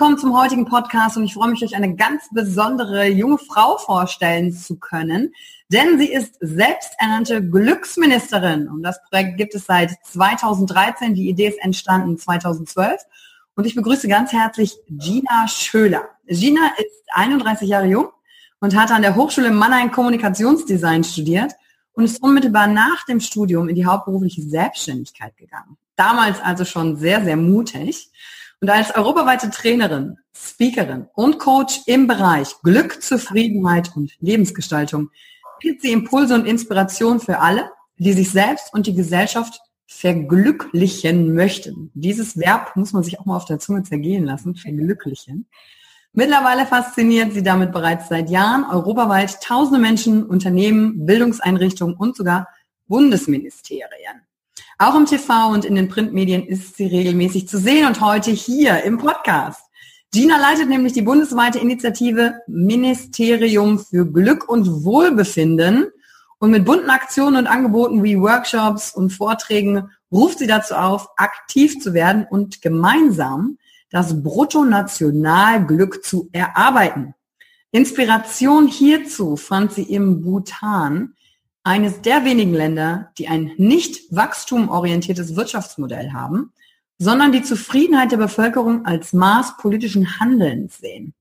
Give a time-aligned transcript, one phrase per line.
[0.00, 4.50] Willkommen zum heutigen Podcast und ich freue mich, euch eine ganz besondere junge Frau vorstellen
[4.50, 5.34] zu können,
[5.68, 11.12] denn sie ist selbsternannte Glücksministerin und das Projekt gibt es seit 2013.
[11.12, 12.98] Die Idee ist entstanden 2012
[13.56, 16.08] und ich begrüße ganz herzlich Gina Schöler.
[16.26, 18.08] Gina ist 31 Jahre jung
[18.60, 21.52] und hat an der Hochschule Mannheim Kommunikationsdesign studiert
[21.92, 25.76] und ist unmittelbar nach dem Studium in die hauptberufliche Selbstständigkeit gegangen.
[25.94, 28.10] Damals also schon sehr, sehr mutig.
[28.60, 35.10] Und als europaweite Trainerin, Speakerin und Coach im Bereich Glück, Zufriedenheit und Lebensgestaltung
[35.60, 41.90] bietet sie Impulse und Inspiration für alle, die sich selbst und die Gesellschaft verglücklichen möchten.
[41.94, 45.48] Dieses Verb muss man sich auch mal auf der Zunge zergehen lassen, verglücklichen.
[46.12, 52.48] Mittlerweile fasziniert sie damit bereits seit Jahren europaweit tausende Menschen, Unternehmen, Bildungseinrichtungen und sogar
[52.88, 54.22] Bundesministerien.
[54.82, 58.82] Auch im TV und in den Printmedien ist sie regelmäßig zu sehen und heute hier
[58.82, 59.60] im Podcast.
[60.10, 65.88] Gina leitet nämlich die bundesweite Initiative Ministerium für Glück und Wohlbefinden
[66.38, 71.78] und mit bunten Aktionen und Angeboten wie Workshops und Vorträgen ruft sie dazu auf, aktiv
[71.78, 73.58] zu werden und gemeinsam
[73.90, 77.14] das Bruttonationalglück zu erarbeiten.
[77.70, 81.16] Inspiration hierzu fand sie im Bhutan,
[81.62, 86.52] eines der wenigen Länder, die ein nicht wachstumorientiertes Wirtschaftsmodell haben,
[86.98, 91.14] sondern die Zufriedenheit der Bevölkerung als Maß politischen Handelns sehen.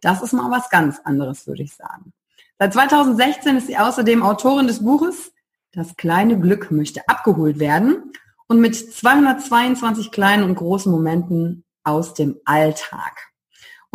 [0.00, 2.12] Das ist mal was ganz anderes, würde ich sagen.
[2.58, 5.32] Seit 2016 ist sie außerdem Autorin des Buches
[5.72, 8.12] Das kleine Glück möchte abgeholt werden
[8.46, 13.32] und mit 222 kleinen und großen Momenten aus dem Alltag.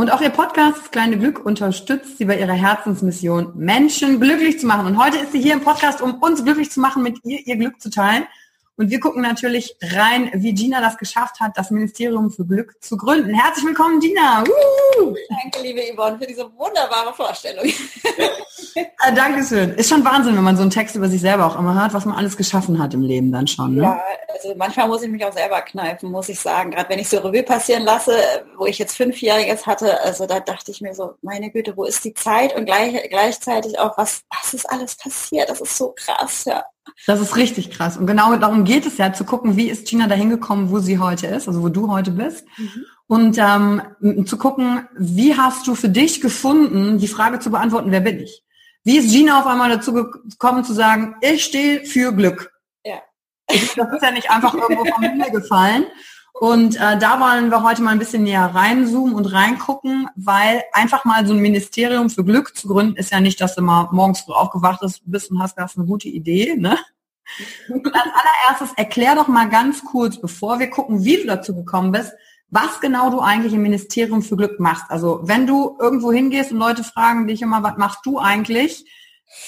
[0.01, 4.65] Und auch ihr Podcast das Kleine Glück unterstützt sie bei ihrer Herzensmission, Menschen glücklich zu
[4.65, 4.87] machen.
[4.87, 7.55] Und heute ist sie hier im Podcast, um uns glücklich zu machen, mit ihr ihr
[7.55, 8.23] Glück zu teilen.
[8.81, 12.97] Und wir gucken natürlich rein, wie Gina das geschafft hat, das Ministerium für Glück zu
[12.97, 13.31] gründen.
[13.31, 14.43] Herzlich willkommen, Gina.
[14.43, 15.15] Uh!
[15.29, 17.63] Danke, liebe Yvonne, für diese wunderbare Vorstellung.
[18.97, 19.75] ah, Dankeschön.
[19.75, 22.05] Ist schon Wahnsinn, wenn man so einen Text über sich selber auch immer hört, was
[22.05, 23.75] man alles geschaffen hat im Leben dann schon.
[23.75, 23.83] Ne?
[23.83, 24.01] Ja,
[24.33, 26.71] also manchmal muss ich mich auch selber kneifen, muss ich sagen.
[26.71, 28.17] Gerade wenn ich so Revue passieren lasse,
[28.57, 32.03] wo ich jetzt Fünfjähriges hatte, also da dachte ich mir so, meine Güte, wo ist
[32.03, 32.55] die Zeit?
[32.55, 35.51] Und gleich, gleichzeitig auch, was, was ist alles passiert?
[35.51, 36.63] Das ist so krass, ja.
[37.05, 37.97] Das ist richtig krass.
[37.97, 40.99] Und genau darum geht es ja, zu gucken, wie ist Gina dahin gekommen, wo sie
[40.99, 42.45] heute ist, also wo du heute bist.
[42.57, 42.85] Mhm.
[43.07, 47.99] Und ähm, zu gucken, wie hast du für dich gefunden, die Frage zu beantworten, wer
[47.99, 48.43] bin ich?
[48.83, 52.51] Wie ist Gina auf einmal dazu gekommen zu sagen, ich stehe für Glück?
[52.83, 53.01] Ja.
[53.47, 53.61] Das
[53.93, 55.85] ist ja nicht einfach irgendwo vom Himmel gefallen.
[56.33, 61.05] Und äh, da wollen wir heute mal ein bisschen näher reinzoomen und reingucken, weil einfach
[61.05, 64.21] mal so ein Ministerium für Glück zu gründen, ist ja nicht, dass du mal morgens
[64.21, 66.55] früh aufgewacht bist und hast, das eine gute Idee.
[66.55, 66.77] Ne?
[67.69, 71.91] Und als allererstes erklär doch mal ganz kurz, bevor wir gucken, wie du dazu gekommen
[71.91, 72.11] bist,
[72.49, 74.85] was genau du eigentlich im Ministerium für Glück machst.
[74.89, 78.85] Also wenn du irgendwo hingehst und Leute fragen dich immer, was machst du eigentlich?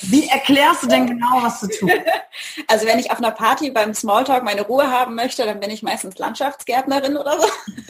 [0.02, 1.94] Wie erklärst du denn genau, was du tust?
[2.68, 5.84] Also wenn ich auf einer Party beim Smalltalk meine Ruhe haben möchte, dann bin ich
[5.84, 7.48] meistens Landschaftsgärtnerin oder so.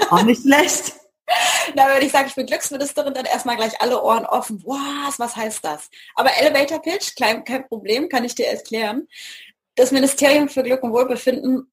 [0.10, 0.94] Auch nicht schlecht.
[1.76, 4.62] Na, wenn ich sage, ich bin Glücksministerin, dann erstmal gleich alle Ohren offen.
[4.66, 5.90] Was, was heißt das?
[6.16, 9.08] Aber Elevator Pitch, kein, kein Problem, kann ich dir erklären.
[9.76, 11.72] Das Ministerium für Glück und Wohlbefinden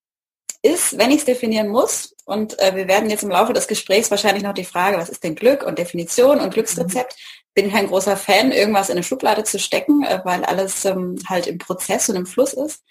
[0.63, 4.11] ist, wenn ich es definieren muss, und äh, wir werden jetzt im Laufe des Gesprächs
[4.11, 7.17] wahrscheinlich noch die Frage, was ist denn Glück und Definition und Glücksrezept,
[7.61, 11.47] bin kein großer Fan, irgendwas in eine Schublade zu stecken, äh, weil alles ähm, halt
[11.47, 12.83] im Prozess und im Fluss ist.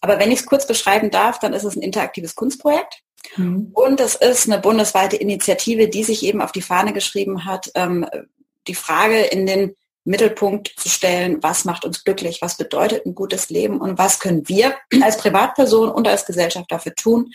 [0.00, 3.02] Aber wenn ich es kurz beschreiben darf, dann ist es ein interaktives Kunstprojekt.
[3.36, 3.70] Mhm.
[3.72, 8.06] Und es ist eine bundesweite Initiative, die sich eben auf die Fahne geschrieben hat, ähm,
[8.66, 13.48] die Frage in den Mittelpunkt zu stellen, was macht uns glücklich, was bedeutet ein gutes
[13.48, 17.32] Leben und was können wir als Privatperson und als Gesellschaft dafür tun,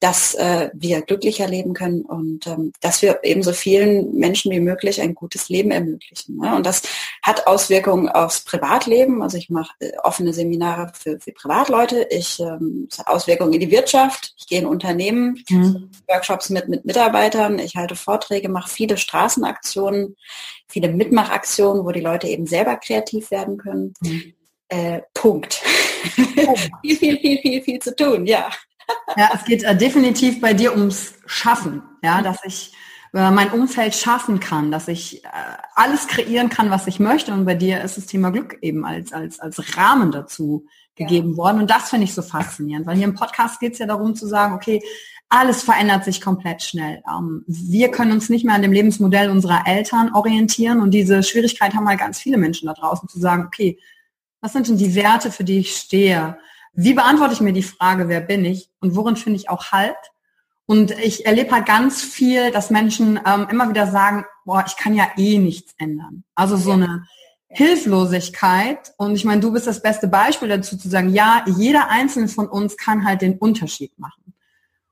[0.00, 4.60] dass äh, wir glücklicher leben können und ähm, dass wir eben so vielen Menschen wie
[4.60, 6.36] möglich ein gutes Leben ermöglichen.
[6.36, 6.54] Ne?
[6.54, 6.82] Und das
[7.22, 9.22] hat Auswirkungen aufs Privatleben.
[9.22, 12.06] Also ich mache äh, offene Seminare für, für Privatleute.
[12.10, 14.34] Ich ähm, es hat Auswirkungen in die Wirtschaft.
[14.38, 15.90] Ich gehe in Unternehmen, mhm.
[16.06, 17.58] Workshops mit, mit Mitarbeitern.
[17.58, 20.16] Ich halte Vorträge, mache viele Straßenaktionen,
[20.68, 23.94] viele Mitmachaktionen, wo die Leute eben selber kreativ werden können.
[24.00, 24.34] Mhm.
[24.68, 25.60] Äh, Punkt.
[26.36, 26.70] Punkt.
[26.82, 28.48] viel, viel, viel, viel, viel zu tun, ja.
[29.16, 32.24] Ja, es geht äh, definitiv bei dir ums Schaffen, ja, mhm.
[32.24, 32.72] dass ich
[33.14, 35.28] äh, mein Umfeld schaffen kann, dass ich äh,
[35.74, 37.32] alles kreieren kann, was ich möchte.
[37.32, 41.36] Und bei dir ist das Thema Glück eben als, als, als Rahmen dazu gegeben ja.
[41.36, 41.60] worden.
[41.60, 44.26] Und das finde ich so faszinierend, weil hier im Podcast geht es ja darum zu
[44.26, 44.82] sagen, okay,
[45.30, 47.02] alles verändert sich komplett schnell.
[47.08, 51.74] Ähm, wir können uns nicht mehr an dem Lebensmodell unserer Eltern orientieren und diese Schwierigkeit
[51.74, 53.78] haben halt ganz viele Menschen da draußen zu sagen, okay,
[54.40, 56.38] was sind denn die Werte, für die ich stehe?
[56.80, 59.96] Wie beantworte ich mir die Frage, wer bin ich und worin finde ich auch Halt?
[60.64, 64.94] Und ich erlebe halt ganz viel, dass Menschen ähm, immer wieder sagen, boah, ich kann
[64.94, 66.22] ja eh nichts ändern.
[66.36, 67.04] Also so eine
[67.48, 68.92] Hilflosigkeit.
[68.96, 72.46] Und ich meine, du bist das beste Beispiel dazu zu sagen, ja, jeder einzelne von
[72.46, 74.32] uns kann halt den Unterschied machen.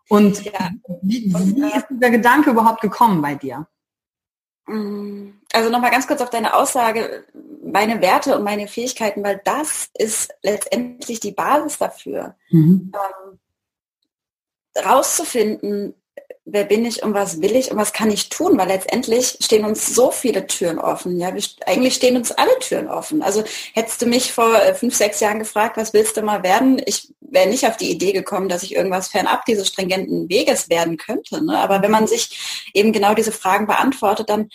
[0.09, 0.71] Und ja.
[1.03, 3.69] wie, wie ist dieser Gedanke überhaupt gekommen bei dir?
[4.67, 7.25] Also nochmal ganz kurz auf deine Aussage,
[7.65, 12.35] meine Werte und meine Fähigkeiten, weil das ist letztendlich die Basis dafür.
[12.51, 12.93] Mhm.
[12.95, 13.39] Ähm,
[14.85, 15.95] rauszufinden,
[16.47, 19.65] wer bin ich und was will ich und was kann ich tun, weil letztendlich stehen
[19.65, 21.19] uns so viele Türen offen.
[21.19, 23.21] Ja, wir, eigentlich stehen uns alle Türen offen.
[23.21, 23.43] Also
[23.75, 26.81] hättest du mich vor äh, fünf, sechs Jahren gefragt, was willst du mal werden?
[26.87, 30.97] Ich wäre nicht auf die Idee gekommen, dass ich irgendwas fernab dieses stringenten Weges werden
[30.97, 31.45] könnte.
[31.45, 31.59] Ne?
[31.59, 34.49] Aber wenn man sich eben genau diese Fragen beantwortet, dann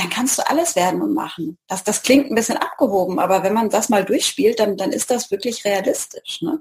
[0.00, 1.58] dann kannst du alles werden und machen.
[1.68, 5.10] Das, das klingt ein bisschen abgehoben, aber wenn man das mal durchspielt, dann, dann ist
[5.10, 6.40] das wirklich realistisch.
[6.40, 6.60] Ne?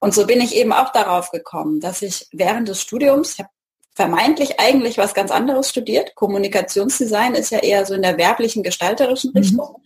[0.00, 3.50] Und so bin ich eben auch darauf gekommen, dass ich während des Studiums, ich habe
[3.94, 6.14] vermeintlich eigentlich was ganz anderes studiert.
[6.14, 9.40] Kommunikationsdesign ist ja eher so in der werblichen, gestalterischen mhm.
[9.40, 9.76] Richtung.
[9.78, 9.84] Mhm.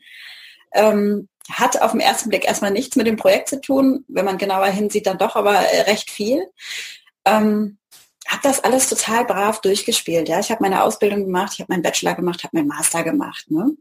[0.72, 4.04] Ähm, hat auf den ersten Blick erstmal nichts mit dem Projekt zu tun.
[4.08, 6.46] Wenn man genauer hinsieht, dann doch aber äh, recht viel.
[7.26, 7.78] Ähm,
[8.28, 10.28] habe das alles total brav durchgespielt.
[10.28, 13.50] Ja, ich habe meine Ausbildung gemacht, ich habe meinen Bachelor gemacht, habe meinen Master gemacht.
[13.50, 13.76] Ne?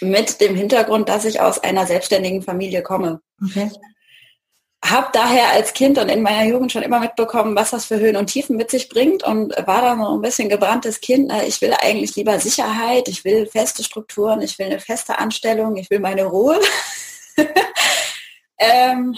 [0.00, 3.20] Mit dem Hintergrund, dass ich aus einer selbstständigen Familie komme.
[3.42, 3.70] Okay
[4.84, 8.16] habe daher als Kind und in meiner Jugend schon immer mitbekommen, was das für Höhen
[8.16, 11.32] und Tiefen mit sich bringt und war dann so ein bisschen gebranntes Kind.
[11.46, 15.88] Ich will eigentlich lieber Sicherheit, ich will feste Strukturen, ich will eine feste Anstellung, ich
[15.88, 16.60] will meine Ruhe.
[18.58, 19.16] ähm,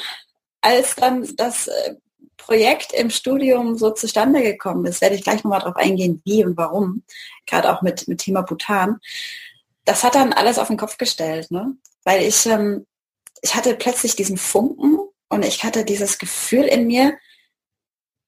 [0.61, 1.95] als dann das äh,
[2.37, 6.57] Projekt im Studium so zustande gekommen ist, werde ich gleich nochmal drauf eingehen, wie und
[6.57, 7.03] warum,
[7.47, 9.01] gerade auch mit, mit Thema Bhutan.
[9.85, 11.77] Das hat dann alles auf den Kopf gestellt, ne?
[12.05, 12.87] weil ich, ähm,
[13.43, 17.17] ich hatte plötzlich diesen Funken und ich hatte dieses Gefühl in mir,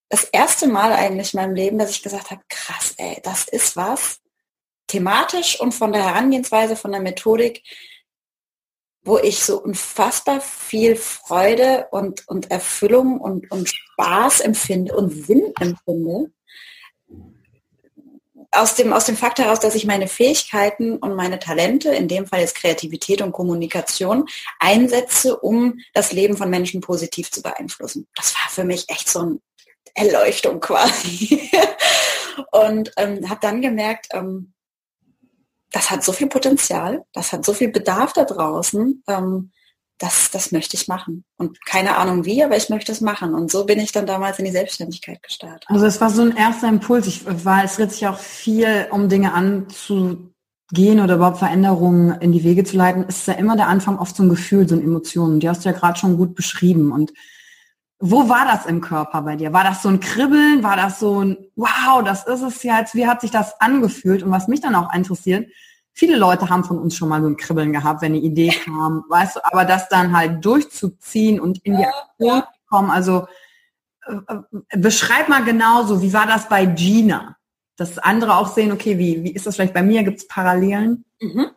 [0.09, 3.77] das erste Mal eigentlich in meinem Leben, dass ich gesagt habe, krass, ey, das ist
[3.77, 4.21] was,
[4.87, 7.63] thematisch und von der Herangehensweise, von der Methodik,
[9.05, 15.53] wo ich so unfassbar viel Freude und, und Erfüllung und, und Spaß empfinde und Sinn
[15.59, 16.31] empfinde,
[18.51, 22.27] aus dem, aus dem Fakt heraus, dass ich meine Fähigkeiten und meine Talente, in dem
[22.27, 24.27] Fall jetzt Kreativität und Kommunikation,
[24.59, 28.07] einsetze, um das Leben von Menschen positiv zu beeinflussen.
[28.15, 29.39] Das war für mich echt so eine
[29.95, 31.51] Erleuchtung quasi.
[32.53, 34.55] und ähm, habe dann gemerkt, ähm,
[35.71, 39.03] das hat so viel Potenzial, das hat so viel Bedarf da draußen.
[39.07, 39.51] Ähm,
[39.99, 41.25] das, das möchte ich machen.
[41.37, 43.35] Und keine Ahnung wie, aber ich möchte es machen.
[43.35, 45.65] Und so bin ich dann damals in die Selbstständigkeit gestartet.
[45.67, 47.07] Also es war so ein erster Impuls.
[47.09, 52.45] Ich war, es dreht sich auch viel um Dinge anzugehen oder überhaupt Veränderungen in die
[52.45, 53.07] Wege zu leiten.
[53.09, 55.41] Es ist ja immer der Anfang oft so ein Gefühl, so eine Emotion.
[55.41, 56.93] Die hast du ja gerade schon gut beschrieben.
[56.93, 57.13] Und
[58.01, 59.53] wo war das im Körper bei dir?
[59.53, 60.63] War das so ein Kribbeln?
[60.63, 62.95] War das so ein, wow, das ist es jetzt?
[62.95, 64.23] Wie hat sich das angefühlt?
[64.23, 65.49] Und was mich dann auch interessiert,
[65.93, 69.05] viele Leute haben von uns schon mal so ein Kribbeln gehabt, wenn eine Idee kam,
[69.09, 73.27] weißt du, aber das dann halt durchzuziehen und in die Aktion zu kommen, also
[74.07, 77.37] äh, äh, beschreib mal genauso, wie war das bei Gina?
[77.77, 80.03] Dass andere auch sehen, okay, wie, wie ist das vielleicht bei mir?
[80.05, 81.05] Gibt es Parallelen?
[81.21, 81.51] Mhm.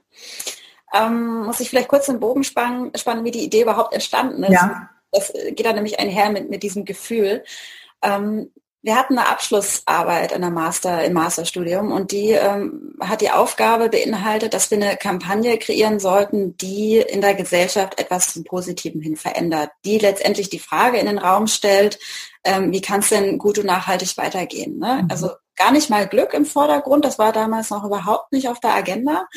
[0.93, 4.51] Ähm, muss ich vielleicht kurz den Bogen spannen, spannen, wie die Idee überhaupt entstanden ist.
[4.51, 4.90] Ja.
[5.12, 7.44] Das geht dann nämlich einher mit, mit diesem Gefühl.
[8.01, 8.51] Ähm,
[8.84, 13.89] wir hatten eine Abschlussarbeit in der Master, im Masterstudium und die ähm, hat die Aufgabe
[13.89, 19.18] beinhaltet, dass wir eine Kampagne kreieren sollten, die in der Gesellschaft etwas zum Positiven hin
[19.18, 22.00] verändert, die letztendlich die Frage in den Raum stellt,
[22.44, 24.80] ähm, wie kann es denn gut und nachhaltig weitergehen?
[24.80, 25.01] Ne?
[25.03, 25.12] Mhm.
[25.12, 28.74] Also gar nicht mal Glück im Vordergrund, das war damals noch überhaupt nicht auf der
[28.74, 29.27] Agenda,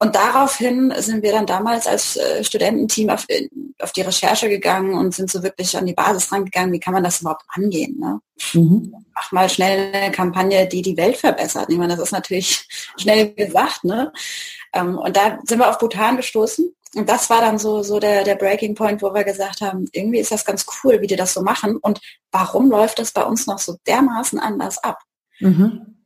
[0.00, 3.48] und daraufhin sind wir dann damals als äh, Studententeam auf, äh,
[3.80, 7.02] auf, die Recherche gegangen und sind so wirklich an die Basis rangegangen, wie kann man
[7.02, 7.98] das überhaupt angehen.
[7.98, 8.20] Ne?
[8.52, 8.94] Mhm.
[9.12, 11.66] Mach mal schnell eine Kampagne, die die Welt verbessert.
[11.68, 13.82] Ich meine, das ist natürlich schnell gesagt.
[13.82, 14.12] Ne?
[14.72, 16.72] Ähm, und da sind wir auf Bhutan gestoßen.
[16.94, 20.20] Und das war dann so, so der, der Breaking Point, wo wir gesagt haben, irgendwie
[20.20, 21.76] ist das ganz cool, wie die das so machen.
[21.76, 22.00] Und
[22.30, 25.00] warum läuft das bei uns noch so dermaßen anders ab?
[25.40, 25.97] Mhm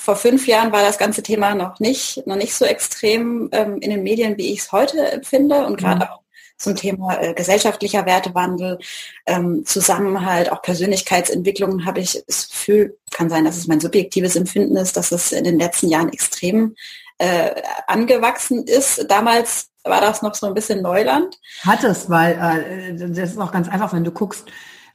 [0.00, 3.90] vor fünf Jahren war das ganze Thema noch nicht, noch nicht so extrem ähm, in
[3.90, 6.10] den Medien, wie ich es heute empfinde und gerade mhm.
[6.10, 6.20] auch
[6.56, 8.78] zum Thema äh, gesellschaftlicher Wertewandel,
[9.26, 14.76] ähm, Zusammenhalt, auch Persönlichkeitsentwicklung habe ich das Gefühl, kann sein, dass es mein subjektives Empfinden
[14.76, 16.76] ist, dass es in den letzten Jahren extrem
[17.18, 17.50] äh,
[17.86, 19.04] angewachsen ist.
[19.10, 21.38] Damals war das noch so ein bisschen Neuland.
[21.62, 24.46] Hat es, weil äh, das ist auch ganz einfach, wenn du guckst,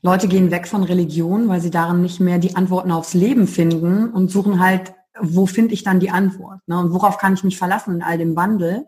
[0.02, 4.12] Leute gehen weg von Religion, weil sie darin nicht mehr die Antworten aufs Leben finden
[4.12, 6.60] und suchen halt, wo finde ich dann die Antwort?
[6.68, 6.78] Ne?
[6.78, 8.86] Und worauf kann ich mich verlassen in all dem Wandel?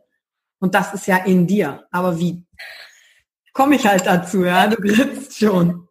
[0.59, 1.85] Und das ist ja in dir.
[1.91, 2.45] Aber wie
[3.53, 4.43] komme ich halt dazu?
[4.43, 5.87] Ja, du grinst schon.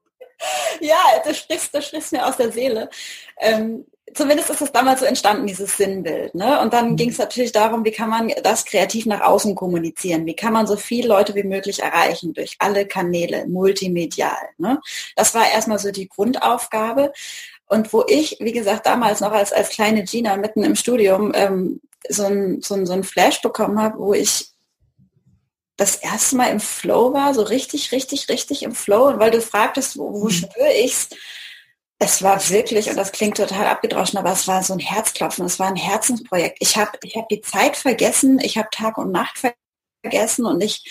[0.80, 2.90] Ja, du sprichst, du sprichst mir aus der Seele.
[3.38, 6.34] Ähm, zumindest ist es damals so entstanden, dieses Sinnbild.
[6.34, 6.60] Ne?
[6.60, 6.96] Und dann mhm.
[6.96, 10.26] ging es natürlich darum, wie kann man das kreativ nach außen kommunizieren?
[10.26, 14.36] Wie kann man so viele Leute wie möglich erreichen durch alle Kanäle, multimedial?
[14.58, 14.80] Ne?
[15.14, 17.12] Das war erstmal so die Grundaufgabe.
[17.68, 21.80] Und wo ich, wie gesagt, damals noch als, als kleine Gina mitten im Studium ähm,
[22.08, 24.50] so, ein, so, ein, so ein Flash bekommen habe, wo ich
[25.76, 29.08] das erste Mal im Flow war, so richtig, richtig, richtig im Flow.
[29.08, 30.30] Und weil du fragtest, wo, wo mhm.
[30.30, 31.10] spüre ich's?
[31.98, 35.58] Es war wirklich, und das klingt total abgedroschen, aber es war so ein Herzklopfen, es
[35.58, 36.58] war ein Herzensprojekt.
[36.60, 39.38] Ich habe ich hab die Zeit vergessen, ich habe Tag und Nacht
[40.02, 40.84] vergessen und ich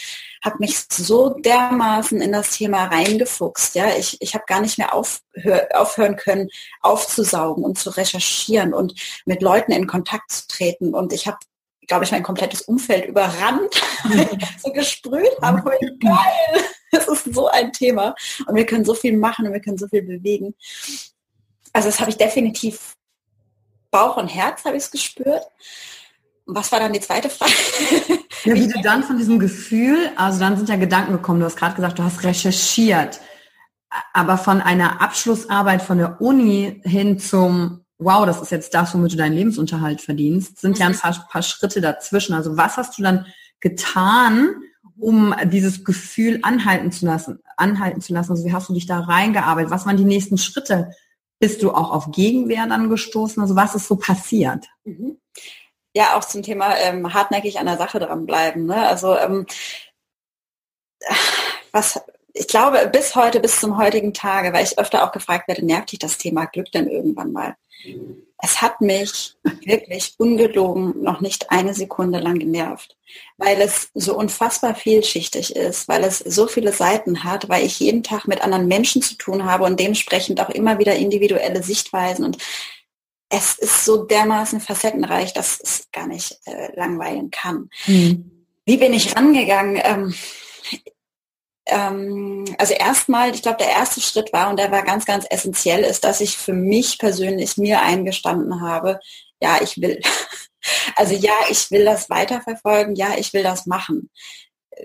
[0.44, 3.76] habe mich so dermaßen in das Thema reingefuchst.
[3.76, 6.50] Ja, ich, ich habe gar nicht mehr aufhör, aufhören können,
[6.82, 8.94] aufzusaugen und zu recherchieren und
[9.26, 10.94] mit Leuten in Kontakt zu treten.
[10.96, 11.38] Und ich habe,
[11.88, 13.82] glaube ich, mein komplettes Umfeld überrannt,
[14.64, 15.64] so gesprüht habe.
[16.00, 16.64] Geil!
[16.92, 18.16] Das ist so ein Thema.
[18.48, 20.56] Und wir können so viel machen und wir können so viel bewegen.
[21.74, 22.96] Also das habe ich definitiv
[23.92, 25.44] Bauch und Herz habe ich es gespürt.
[26.46, 27.54] Und was war dann die zweite Frage?
[28.44, 31.56] Ja, wie du dann von diesem Gefühl, also dann sind ja Gedanken gekommen, du hast
[31.56, 33.20] gerade gesagt, du hast recherchiert,
[34.14, 39.14] aber von einer Abschlussarbeit von der Uni hin zum, wow, das ist jetzt das, womit
[39.14, 42.34] du deinen Lebensunterhalt verdienst, sind ja ein paar, paar Schritte dazwischen.
[42.34, 43.26] Also was hast du dann
[43.60, 44.50] getan,
[44.98, 48.32] um dieses Gefühl anhalten zu lassen, anhalten zu lassen?
[48.32, 49.72] Also wie hast du dich da reingearbeitet?
[49.72, 50.92] Was waren die nächsten Schritte?
[51.40, 53.42] Bist du auch auf Gegenwehr dann gestoßen?
[53.42, 54.66] Also was ist so passiert?
[54.84, 55.18] Mhm.
[55.94, 58.66] Ja, auch zum Thema ähm, hartnäckig an der Sache dranbleiben.
[58.66, 58.88] Ne?
[58.88, 59.46] Also ähm,
[61.72, 62.02] was
[62.38, 65.94] ich glaube, bis heute, bis zum heutigen Tage, weil ich öfter auch gefragt werde, nervt
[65.94, 67.56] dich das Thema Glück denn irgendwann mal?
[68.42, 72.98] Es hat mich wirklich ungelogen noch nicht eine Sekunde lang genervt,
[73.38, 78.04] weil es so unfassbar vielschichtig ist, weil es so viele Seiten hat, weil ich jeden
[78.04, 82.38] Tag mit anderen Menschen zu tun habe und dementsprechend auch immer wieder individuelle Sichtweisen und
[83.30, 87.70] es ist so dermaßen facettenreich, dass es gar nicht äh, langweilen kann.
[87.88, 88.32] Mhm.
[88.66, 89.82] Wie bin ich rangegangen?
[89.84, 90.14] Ähm,
[91.68, 96.04] also erstmal, ich glaube, der erste Schritt war, und der war ganz, ganz essentiell, ist,
[96.04, 99.00] dass ich für mich persönlich mir eingestanden habe,
[99.42, 100.00] ja, ich will.
[100.96, 104.10] Also ja, ich will das weiterverfolgen, ja, ich will das machen.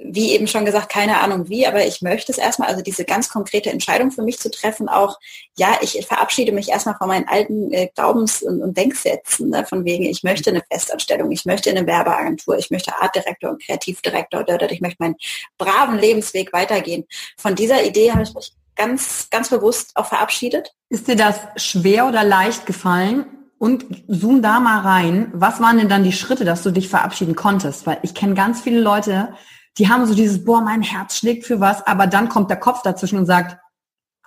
[0.03, 3.29] Wie eben schon gesagt, keine Ahnung wie, aber ich möchte es erstmal, also diese ganz
[3.29, 5.19] konkrete Entscheidung für mich zu treffen, auch,
[5.57, 9.85] ja, ich verabschiede mich erstmal von meinen alten äh, Glaubens- und, und Denksätzen, ne, von
[9.85, 14.71] wegen, ich möchte eine Festanstellung, ich möchte eine Werbeagentur, ich möchte Artdirektor und Kreativdirektor, oder
[14.71, 15.17] ich möchte meinen
[15.59, 17.05] braven Lebensweg weitergehen.
[17.37, 20.73] Von dieser Idee habe ich mich ganz, ganz bewusst auch verabschiedet.
[20.89, 23.27] Ist dir das schwer oder leicht gefallen?
[23.59, 25.31] Und zoom da mal rein.
[25.35, 27.87] Was waren denn dann die Schritte, dass du dich verabschieden konntest?
[27.87, 29.35] Weil ich kenne ganz viele Leute,
[29.81, 32.83] die haben so dieses, boah, mein Herz schlägt für was, aber dann kommt der Kopf
[32.83, 33.57] dazwischen und sagt,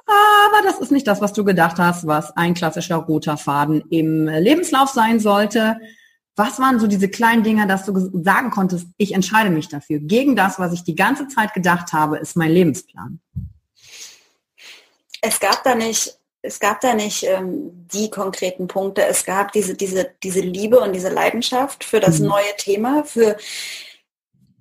[0.07, 4.27] aber das ist nicht das, was du gedacht hast, was ein klassischer roter Faden im
[4.27, 5.77] Lebenslauf sein sollte.
[6.35, 9.99] Was waren so diese kleinen Dinge, dass du sagen konntest, ich entscheide mich dafür?
[9.99, 13.19] Gegen das, was ich die ganze Zeit gedacht habe, ist mein Lebensplan.
[15.21, 19.05] Es gab da nicht, es gab da nicht ähm, die konkreten Punkte.
[19.05, 22.29] Es gab diese, diese, diese Liebe und diese Leidenschaft für das mhm.
[22.29, 23.37] neue Thema, für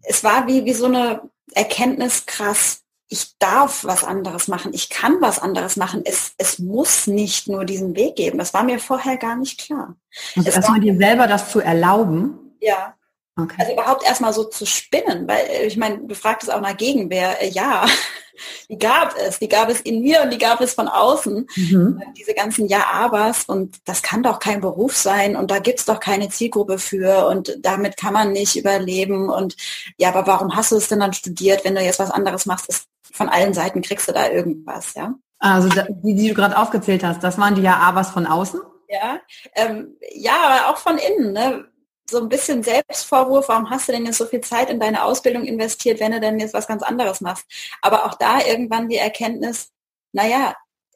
[0.02, 1.22] es war wie, wie so eine
[1.54, 6.02] Erkenntnis, krass, ich darf was anderes machen, ich kann was anderes machen.
[6.04, 8.38] Es, es muss nicht nur diesen Weg geben.
[8.38, 9.96] Das war mir vorher gar nicht klar.
[10.34, 12.56] Also erstmal dir selber das zu erlauben.
[12.60, 12.94] Ja.
[13.34, 13.56] Okay.
[13.58, 17.42] Also überhaupt erstmal so zu spinnen, weil äh, ich meine, du fragtest auch nach Gegenwehr.
[17.42, 17.86] Äh, ja,
[18.68, 19.38] die gab es.
[19.38, 21.46] Die gab es in mir und die gab es von außen.
[21.56, 22.02] Mhm.
[22.18, 25.98] Diese ganzen Ja-Abers und das kann doch kein Beruf sein und da gibt es doch
[25.98, 29.30] keine Zielgruppe für und damit kann man nicht überleben.
[29.30, 29.56] Und
[29.96, 32.68] ja, aber warum hast du es denn dann studiert, wenn du jetzt was anderes machst?
[32.68, 35.14] Ist, von allen Seiten kriegst du da irgendwas, ja?
[35.38, 38.60] Also die, die du gerade aufgezählt hast, das waren die Ja-Abers von außen?
[38.88, 39.20] Ja,
[39.54, 41.32] ähm, ja, aber auch von innen.
[41.32, 41.64] Ne?
[42.12, 45.44] So ein bisschen Selbstvorwurf, warum hast du denn jetzt so viel Zeit in deine Ausbildung
[45.44, 47.44] investiert, wenn du denn jetzt was ganz anderes machst?
[47.80, 49.70] Aber auch da irgendwann die Erkenntnis,
[50.12, 50.54] naja,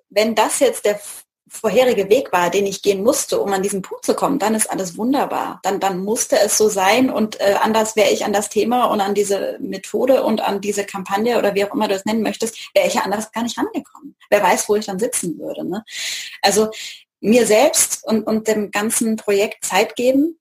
[0.09, 1.01] wenn das jetzt der
[1.49, 4.71] vorherige Weg war, den ich gehen musste, um an diesen Punkt zu kommen, dann ist
[4.71, 5.61] alles wunderbar.
[5.63, 9.01] Dann, dann musste es so sein und äh, anders wäre ich an das Thema und
[9.01, 12.75] an diese Methode und an diese Kampagne oder wie auch immer du es nennen möchtest,
[12.75, 14.17] wäre ich ja anders gar nicht rangekommen.
[14.29, 15.65] Wer weiß, wo ich dann sitzen würde.
[15.65, 15.85] Ne?
[16.43, 16.71] Also
[17.21, 20.39] mir selbst und, und dem ganzen Projekt Zeit geben,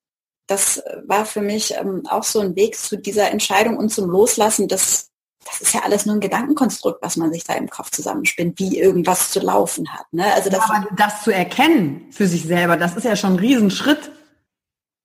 [0.48, 4.68] das war für mich ähm, auch so ein Weg zu dieser Entscheidung und zum Loslassen.
[4.68, 5.10] Das,
[5.44, 8.80] das ist ja alles nur ein Gedankenkonstrukt, was man sich da im Kopf zusammenspinnt, wie
[8.80, 10.06] irgendwas zu laufen hat.
[10.12, 10.26] Ne?
[10.34, 13.40] Also das, ja, aber das zu erkennen für sich selber, das ist ja schon ein
[13.40, 14.12] Riesenschritt.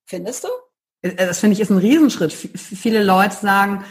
[0.07, 0.48] Findest du?
[1.03, 2.33] Äh, das finde ich ist ein Riesenschritt.
[2.33, 3.85] Viele Leute sagen,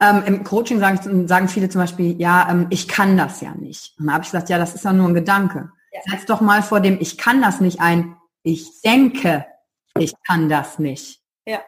[0.00, 3.94] ähm, im Coaching sagen, sagen viele zum Beispiel, ja, ähm, ich kann das ja nicht.
[3.98, 5.70] Und dann habe ich gesagt, ja, das ist ja nur ein Gedanke.
[5.92, 6.00] Ja.
[6.10, 9.46] Setz doch mal vor dem, ich kann das nicht ein, ich denke,
[9.98, 11.20] ich kann das nicht.
[11.46, 11.60] Ja.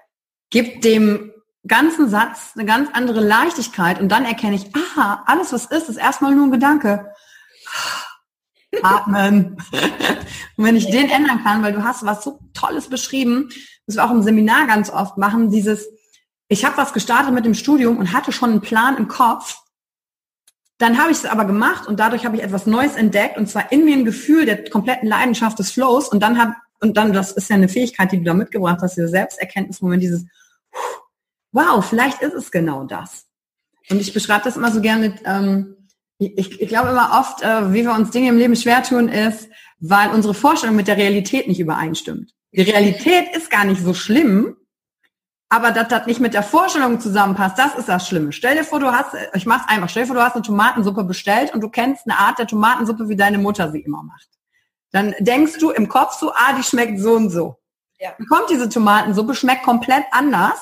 [0.50, 1.32] Gibt dem
[1.66, 5.96] ganzen Satz eine ganz andere Leichtigkeit und dann erkenne ich, aha, alles was ist, ist
[5.96, 7.12] erstmal nur ein Gedanke.
[8.82, 9.56] Atmen.
[10.56, 13.48] und wenn ich den ändern kann, weil du hast was so Tolles beschrieben,
[13.86, 15.88] das wir auch im Seminar ganz oft machen, dieses,
[16.48, 19.58] ich habe was gestartet mit dem Studium und hatte schon einen Plan im Kopf,
[20.78, 23.72] dann habe ich es aber gemacht und dadurch habe ich etwas Neues entdeckt und zwar
[23.72, 27.32] in mir ein Gefühl der kompletten Leidenschaft des Flows und dann habe und dann, das
[27.32, 30.24] ist ja eine Fähigkeit, die du da mitgebracht hast, diese Selbsterkenntnismoment, dieses,
[31.52, 33.26] wow, vielleicht ist es genau das.
[33.88, 35.76] Und ich beschreibe das immer so gerne ähm,
[36.18, 39.48] ich, ich glaube immer oft, äh, wie wir uns Dinge im Leben schwer tun, ist,
[39.80, 42.32] weil unsere Vorstellung mit der Realität nicht übereinstimmt.
[42.52, 44.56] Die Realität ist gar nicht so schlimm,
[45.48, 48.32] aber dass das nicht mit der Vorstellung zusammenpasst, das ist das Schlimme.
[48.32, 51.04] Stell dir vor, du hast, ich mach's einfach, stell dir vor, du hast eine Tomatensuppe
[51.04, 54.28] bestellt und du kennst eine Art der Tomatensuppe, wie deine Mutter sie immer macht.
[54.92, 57.56] Dann denkst du im Kopf so, ah, die schmeckt so und so.
[57.98, 58.12] Ja.
[58.16, 60.58] Dann kommt diese Tomatensuppe, schmeckt komplett anders.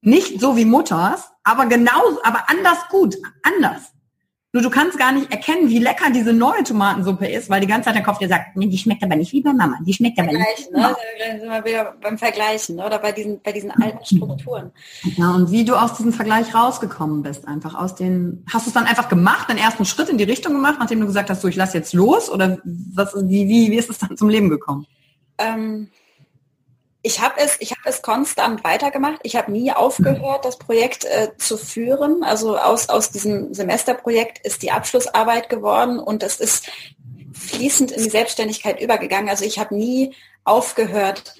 [0.00, 3.91] Nicht so wie Mutters, aber genauso, aber anders gut, anders.
[4.54, 7.86] Nur du kannst gar nicht erkennen, wie lecker diese neue Tomatensuppe ist, weil die ganze
[7.86, 10.18] Zeit der Kopf dir sagt, nee, die schmeckt aber nicht wie bei Mama, die schmeckt
[10.18, 10.70] aber nicht.
[10.70, 10.94] Ne?
[11.18, 12.84] Dann sind wir wieder beim Vergleichen, ne?
[12.84, 14.70] oder bei diesen, bei diesen alten Strukturen.
[15.16, 18.74] Ja, und wie du aus diesem Vergleich rausgekommen bist, einfach aus den, hast du es
[18.74, 21.48] dann einfach gemacht, den ersten Schritt in die Richtung gemacht, nachdem du gesagt hast, so,
[21.48, 24.86] ich lass jetzt los, oder was, wie, wie, wie ist es dann zum Leben gekommen?
[25.38, 25.88] Ähm,
[27.02, 29.18] ich habe es, ich habe es konstant weitergemacht.
[29.24, 32.22] Ich habe nie aufgehört, das Projekt äh, zu führen.
[32.22, 36.70] Also aus, aus diesem Semesterprojekt ist die Abschlussarbeit geworden und es ist
[37.32, 39.28] fließend in die Selbstständigkeit übergegangen.
[39.28, 41.34] Also ich habe nie aufgehört,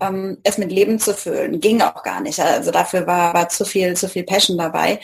[0.00, 1.60] ähm, es mit Leben zu füllen.
[1.60, 2.38] Ging auch gar nicht.
[2.40, 5.00] Also dafür war, war zu viel, zu viel Passion dabei.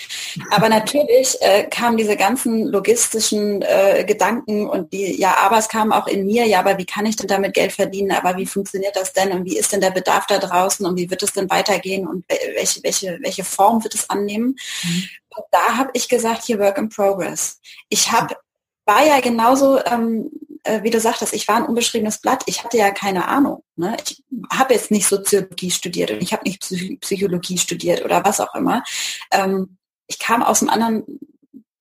[0.51, 5.93] Aber natürlich äh, kamen diese ganzen logistischen äh, Gedanken und die, ja, aber es kam
[5.93, 8.13] auch in mir, ja, aber wie kann ich denn damit Geld verdienen?
[8.13, 9.33] Aber wie funktioniert das denn?
[9.33, 10.85] Und wie ist denn der Bedarf da draußen?
[10.85, 12.07] Und wie wird es denn weitergehen?
[12.07, 14.57] Und welche, welche, welche Form wird es annehmen?
[14.83, 15.09] Mhm.
[15.35, 17.59] Und da habe ich gesagt, hier Work in Progress.
[17.89, 18.37] Ich habe
[18.85, 20.31] war ja genauso ähm,
[20.65, 22.43] äh, wie du sagtest, ich war ein unbeschriebenes Blatt.
[22.47, 23.65] Ich hatte ja keine Ahnung.
[23.77, 23.97] Ne?
[24.05, 26.61] Ich habe jetzt nicht Soziologie studiert und ich habe nicht
[27.01, 28.83] Psychologie studiert oder was auch immer.
[29.31, 31.21] Ähm, ich kam aus einem anderen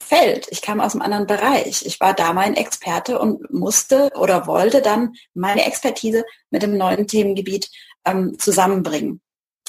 [0.01, 1.85] Feld, ich kam aus einem anderen Bereich.
[1.85, 7.07] Ich war da mein Experte und musste oder wollte dann meine Expertise mit dem neuen
[7.07, 7.69] Themengebiet
[8.05, 9.21] ähm, zusammenbringen.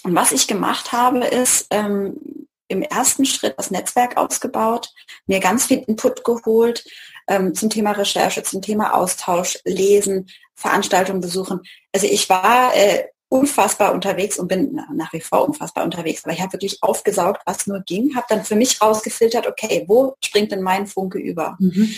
[0.05, 4.91] Und was ich gemacht habe, ist ähm, im ersten Schritt das Netzwerk ausgebaut,
[5.27, 6.85] mir ganz viel Input geholt
[7.29, 11.61] ähm, zum Thema Recherche, zum Thema Austausch, Lesen, Veranstaltungen besuchen.
[11.93, 16.25] Also ich war äh, unfassbar unterwegs und bin nach wie vor unfassbar unterwegs.
[16.25, 20.15] Aber ich habe wirklich aufgesaugt, was nur ging, habe dann für mich rausgefiltert, okay, wo
[20.23, 21.57] springt denn mein Funke über?
[21.59, 21.95] Mhm.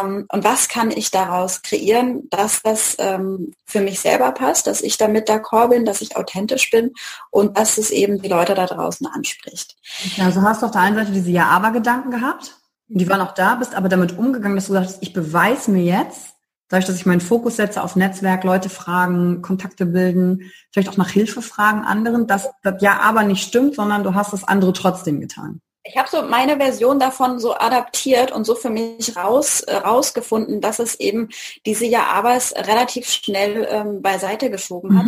[0.00, 4.82] Ähm, und was kann ich daraus kreieren, dass das ähm, für mich selber passt, dass
[4.82, 6.92] ich damit d'accord bin, dass ich authentisch bin
[7.30, 9.76] und dass es eben die Leute da draußen anspricht.
[10.18, 12.56] Also hast du auf der einen Seite diese Ja-Aber-Gedanken gehabt,
[12.88, 16.36] die waren auch da, bist aber damit umgegangen, dass du sagst, ich beweise mir jetzt,
[16.68, 21.10] Dadurch, dass ich meinen Fokus setze auf Netzwerk, Leute fragen, Kontakte bilden, vielleicht auch nach
[21.10, 25.20] Hilfe fragen anderen, dass das ja aber nicht stimmt, sondern du hast das andere trotzdem
[25.20, 25.60] getan.
[25.88, 30.60] Ich habe so meine Version davon so adaptiert und so für mich raus äh, rausgefunden,
[30.60, 31.28] dass es eben
[31.64, 35.06] diese Ja-Abers relativ schnell ähm, beiseite geschoben hat.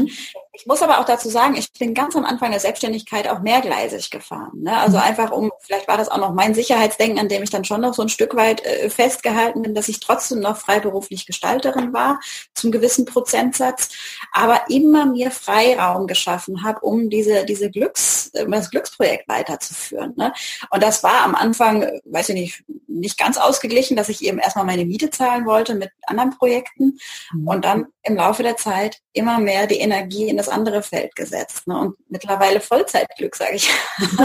[0.58, 4.10] Ich muss aber auch dazu sagen, ich bin ganz am Anfang der Selbstständigkeit auch mehrgleisig
[4.10, 4.50] gefahren.
[4.54, 4.76] Ne?
[4.76, 5.04] Also mhm.
[5.04, 7.94] einfach um, vielleicht war das auch noch mein Sicherheitsdenken, an dem ich dann schon noch
[7.94, 12.18] so ein Stück weit äh, festgehalten bin, dass ich trotzdem noch freiberuflich Gestalterin war,
[12.54, 13.90] zum gewissen Prozentsatz,
[14.32, 20.14] aber immer mir Freiraum geschaffen habe, um diese, diese Glücks, äh, das Glücksprojekt weiterzuführen.
[20.16, 20.32] Ne?
[20.70, 24.38] Und das war am Anfang, äh, weiß ich nicht, nicht ganz ausgeglichen, dass ich eben
[24.38, 26.98] erstmal meine Miete zahlen wollte mit anderen Projekten
[27.32, 27.46] mhm.
[27.46, 31.66] und dann im Laufe der Zeit immer mehr die Energie in das andere Feld gesetzt.
[31.66, 31.78] Ne?
[31.78, 33.68] Und mittlerweile Vollzeitglück, sage ich.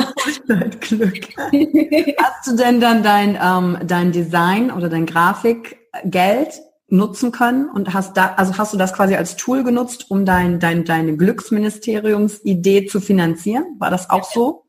[0.48, 1.30] Vollzeitglück.
[2.18, 8.16] Hast du denn dann dein, ähm, dein Design oder dein Grafikgeld nutzen können und hast
[8.18, 13.02] da, also hast du das quasi als Tool genutzt, um dein, dein, deine Glücksministeriumsidee zu
[13.02, 13.66] finanzieren?
[13.80, 14.66] War das auch so?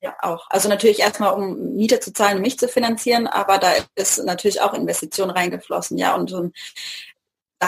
[0.00, 0.46] Ja, auch.
[0.50, 4.72] Also natürlich erstmal, um Miete zu zahlen, mich zu finanzieren, aber da ist natürlich auch
[4.72, 6.14] Investition reingeflossen, ja.
[6.14, 6.52] Und so ein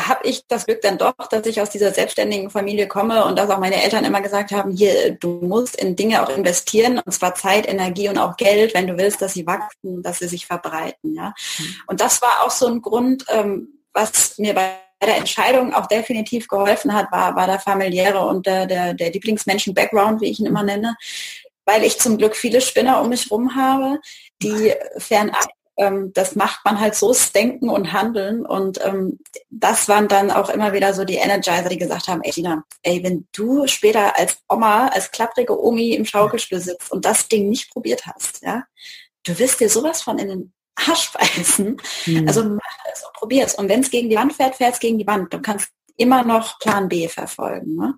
[0.06, 3.50] habe ich das Glück dann doch, dass ich aus dieser selbstständigen Familie komme und dass
[3.50, 7.34] auch meine Eltern immer gesagt haben, hier, du musst in Dinge auch investieren, und zwar
[7.34, 11.14] Zeit, Energie und auch Geld, wenn du willst, dass sie wachsen, dass sie sich verbreiten.
[11.14, 11.34] Ja?
[11.58, 11.74] Mhm.
[11.86, 14.70] Und das war auch so ein Grund, ähm, was mir bei
[15.02, 20.20] der Entscheidung auch definitiv geholfen hat, war, war der familiäre und der, der, der Lieblingsmenschen-Background,
[20.20, 20.96] wie ich ihn immer nenne,
[21.64, 24.00] weil ich zum Glück viele Spinner um mich herum habe,
[24.42, 28.44] die fernab ähm, das macht man halt so Denken und Handeln.
[28.44, 32.32] Und ähm, das waren dann auch immer wieder so die Energizer, die gesagt haben, ey
[32.32, 37.28] Dina, ey, wenn du später als Oma, als klapprige Omi im Schaukelstuhl sitzt und das
[37.28, 38.64] Ding nicht probiert hast, ja,
[39.24, 41.76] du wirst dir sowas von in den Arsch beißen.
[42.06, 42.28] Mhm.
[42.28, 43.54] Also mach es und probier es.
[43.54, 45.32] Und wenn es gegen die Wand fährt, fährt es gegen die Wand.
[45.32, 47.76] Du kannst immer noch Plan B verfolgen.
[47.76, 47.94] Ne?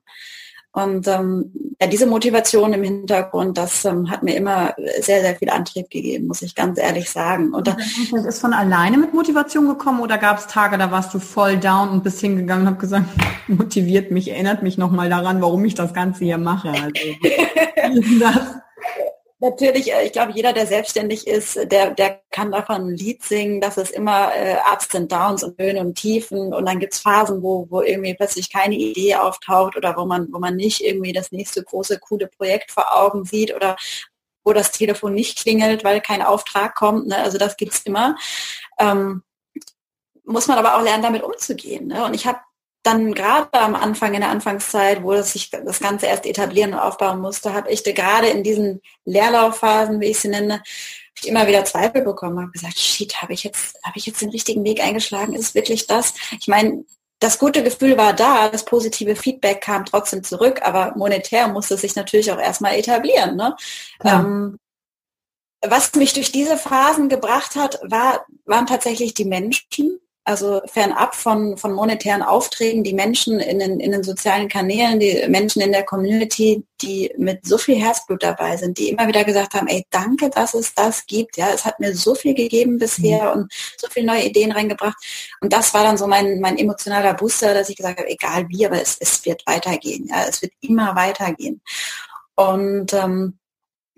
[0.72, 5.50] Und ähm, ja, diese Motivation im Hintergrund, das ähm, hat mir immer sehr, sehr viel
[5.50, 7.52] Antrieb gegeben, muss ich ganz ehrlich sagen.
[7.52, 7.76] Und das
[8.24, 11.88] ist von alleine mit Motivation gekommen oder gab es Tage, da warst du voll down
[11.88, 13.06] und bist hingegangen und hab gesagt,
[13.48, 16.68] motiviert mich, erinnert mich nochmal daran, warum ich das Ganze hier mache.
[16.70, 16.90] Also,
[18.20, 18.59] das?
[19.42, 23.60] Natürlich, äh, ich glaube, jeder, der selbstständig ist, der, der kann davon ein Lied singen,
[23.62, 27.42] dass es immer äh, Ups und Downs und Höhen und Tiefen und dann gibt's Phasen,
[27.42, 31.32] wo, wo irgendwie plötzlich keine Idee auftaucht oder wo man, wo man nicht irgendwie das
[31.32, 33.76] nächste große, coole Projekt vor Augen sieht oder
[34.44, 37.06] wo das Telefon nicht klingelt, weil kein Auftrag kommt.
[37.08, 37.16] Ne?
[37.16, 38.16] Also das gibt's immer.
[38.78, 39.22] Ähm,
[40.24, 41.88] muss man aber auch lernen, damit umzugehen.
[41.88, 42.04] Ne?
[42.04, 42.40] Und ich habe
[42.82, 46.80] dann gerade am Anfang, in der Anfangszeit, wo das sich das Ganze erst etablieren und
[46.80, 50.62] aufbauen musste, habe ich gerade in diesen Leerlaufphasen, wie ich sie nenne,
[51.20, 54.30] ich immer wieder Zweifel bekommen, habe gesagt, shit, habe ich jetzt, habe ich jetzt den
[54.30, 55.34] richtigen Weg eingeschlagen?
[55.34, 56.14] Ist wirklich das?
[56.38, 56.84] Ich meine,
[57.18, 61.82] das gute Gefühl war da, das positive Feedback kam trotzdem zurück, aber monetär musste es
[61.82, 63.36] sich natürlich auch erstmal etablieren.
[63.36, 63.54] Ne?
[64.02, 64.20] Ja.
[64.20, 64.58] Ähm,
[65.62, 71.56] was mich durch diese Phasen gebracht hat, war, waren tatsächlich die Menschen, also fernab von,
[71.56, 75.84] von monetären Aufträgen, die Menschen in den, in den sozialen Kanälen, die Menschen in der
[75.84, 80.30] Community, die mit so viel Herzblut dabei sind, die immer wieder gesagt haben, ey, danke,
[80.30, 81.36] dass es das gibt.
[81.36, 83.42] Ja, es hat mir so viel gegeben bisher mhm.
[83.42, 84.96] und so viele neue Ideen reingebracht.
[85.40, 88.64] Und das war dann so mein, mein emotionaler Booster, dass ich gesagt habe, egal wie,
[88.64, 90.06] aber es, es wird weitergehen.
[90.08, 91.60] Ja, es wird immer weitergehen.
[92.36, 93.38] Und ähm,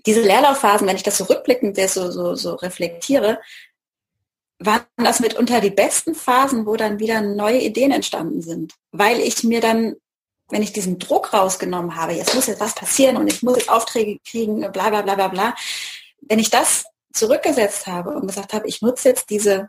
[0.06, 3.38] diese Leerlaufphasen, wenn ich das so rückblickend so, so, so reflektiere,
[4.64, 8.74] waren das mitunter die besten Phasen, wo dann wieder neue Ideen entstanden sind.
[8.92, 9.96] Weil ich mir dann,
[10.50, 13.70] wenn ich diesen Druck rausgenommen habe, jetzt muss jetzt was passieren und ich muss jetzt
[13.70, 15.54] Aufträge kriegen, bla bla bla bla bla,
[16.22, 19.68] wenn ich das zurückgesetzt habe und gesagt habe, ich nutze jetzt diese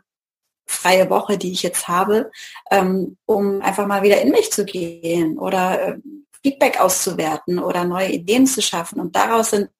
[0.66, 2.30] freie Woche, die ich jetzt habe,
[2.70, 5.98] ähm, um einfach mal wieder in mich zu gehen oder äh,
[6.42, 9.00] Feedback auszuwerten oder neue Ideen zu schaffen.
[9.00, 9.70] Und daraus sind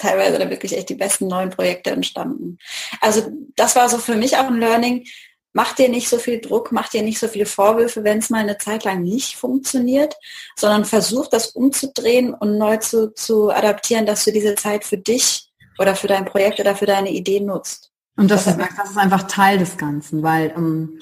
[0.00, 2.58] teilweise da wirklich echt die besten neuen Projekte entstanden.
[3.00, 5.06] Also das war so für mich auch ein Learning.
[5.52, 8.38] Mach dir nicht so viel Druck, mach dir nicht so viele Vorwürfe, wenn es mal
[8.38, 10.14] eine Zeit lang nicht funktioniert,
[10.56, 15.50] sondern versuch das umzudrehen und neu zu, zu adaptieren, dass du diese Zeit für dich
[15.78, 17.90] oder für dein Projekt oder für deine Idee nutzt.
[18.16, 21.00] Und das, ist, das ist einfach Teil des Ganzen, weil ähm,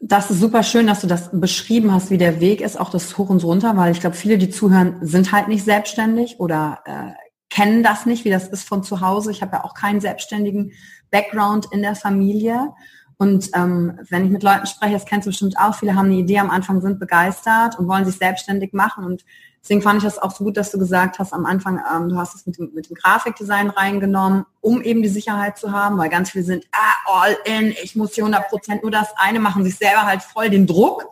[0.00, 3.18] das ist super schön, dass du das beschrieben hast, wie der Weg ist, auch das
[3.18, 7.27] Hoch und Runter, weil ich glaube, viele, die zuhören, sind halt nicht selbstständig oder äh,
[7.50, 9.30] kennen das nicht, wie das ist von zu Hause.
[9.30, 10.72] Ich habe ja auch keinen selbstständigen
[11.10, 12.72] Background in der Familie.
[13.16, 16.14] Und ähm, wenn ich mit Leuten spreche, das kennst du bestimmt auch, viele haben eine
[16.14, 19.04] Idee am Anfang, sind begeistert und wollen sich selbstständig machen.
[19.04, 19.24] Und
[19.60, 22.16] deswegen fand ich das auch so gut, dass du gesagt hast am Anfang, ähm, du
[22.16, 26.10] hast es mit dem, mit dem Grafikdesign reingenommen, um eben die Sicherheit zu haben, weil
[26.10, 29.64] ganz viele sind, ah, all in, ich muss hier 100 Prozent nur das eine machen,
[29.64, 31.08] sich selber halt voll den Druck.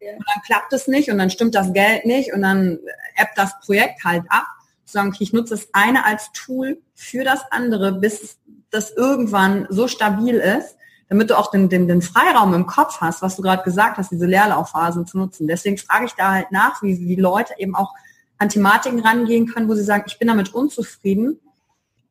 [0.00, 0.12] Ja.
[0.12, 2.78] Und dann klappt es nicht und dann stimmt das Geld nicht und dann
[3.16, 4.46] ebbt das Projekt halt ab.
[4.92, 8.38] Sagen, ich nutze das eine als Tool für das andere, bis
[8.70, 10.76] das irgendwann so stabil ist,
[11.08, 14.12] damit du auch den, den, den Freiraum im Kopf hast, was du gerade gesagt hast,
[14.12, 15.48] diese Leerlaufphasen zu nutzen.
[15.48, 17.92] Deswegen frage ich da halt nach, wie, wie Leute eben auch
[18.38, 21.40] an Thematiken rangehen können, wo sie sagen, ich bin damit unzufrieden,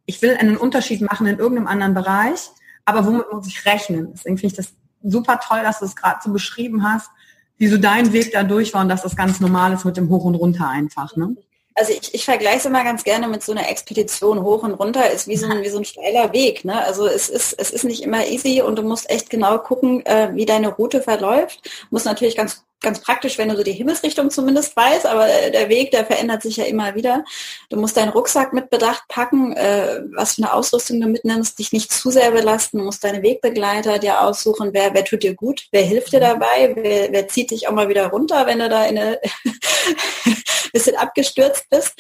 [0.06, 2.50] ich will einen Unterschied machen in irgendeinem anderen Bereich,
[2.84, 4.10] aber womit muss ich rechnen?
[4.14, 7.10] Deswegen finde ich das super toll, dass du es gerade so beschrieben hast,
[7.58, 10.10] wie so dein Weg da durch war und dass das ganz normal ist mit dem
[10.10, 11.16] Hoch und Runter einfach.
[11.16, 11.36] Ne?
[11.80, 15.10] Also ich, ich vergleiche es immer ganz gerne mit so einer Expedition hoch und runter,
[15.10, 16.66] ist wie so ein, wie so ein steiler Weg.
[16.66, 16.84] Ne?
[16.84, 20.30] Also es ist, es ist nicht immer easy und du musst echt genau gucken, äh,
[20.34, 21.70] wie deine Route verläuft.
[21.90, 25.70] Muss natürlich ganz ganz praktisch, wenn du so die Himmelsrichtung zumindest weißt, aber äh, der
[25.70, 27.24] Weg, der verändert sich ja immer wieder.
[27.70, 31.72] Du musst deinen Rucksack mit Bedacht packen, äh, was für eine Ausrüstung du mitnimmst, dich
[31.72, 35.68] nicht zu sehr belasten, du musst deine Wegbegleiter dir aussuchen, wer, wer tut dir gut,
[35.72, 38.86] wer hilft dir dabei, wer, wer zieht dich auch mal wieder runter, wenn du da
[38.86, 39.20] in eine
[40.74, 41.94] bisschen abgestürzt bist.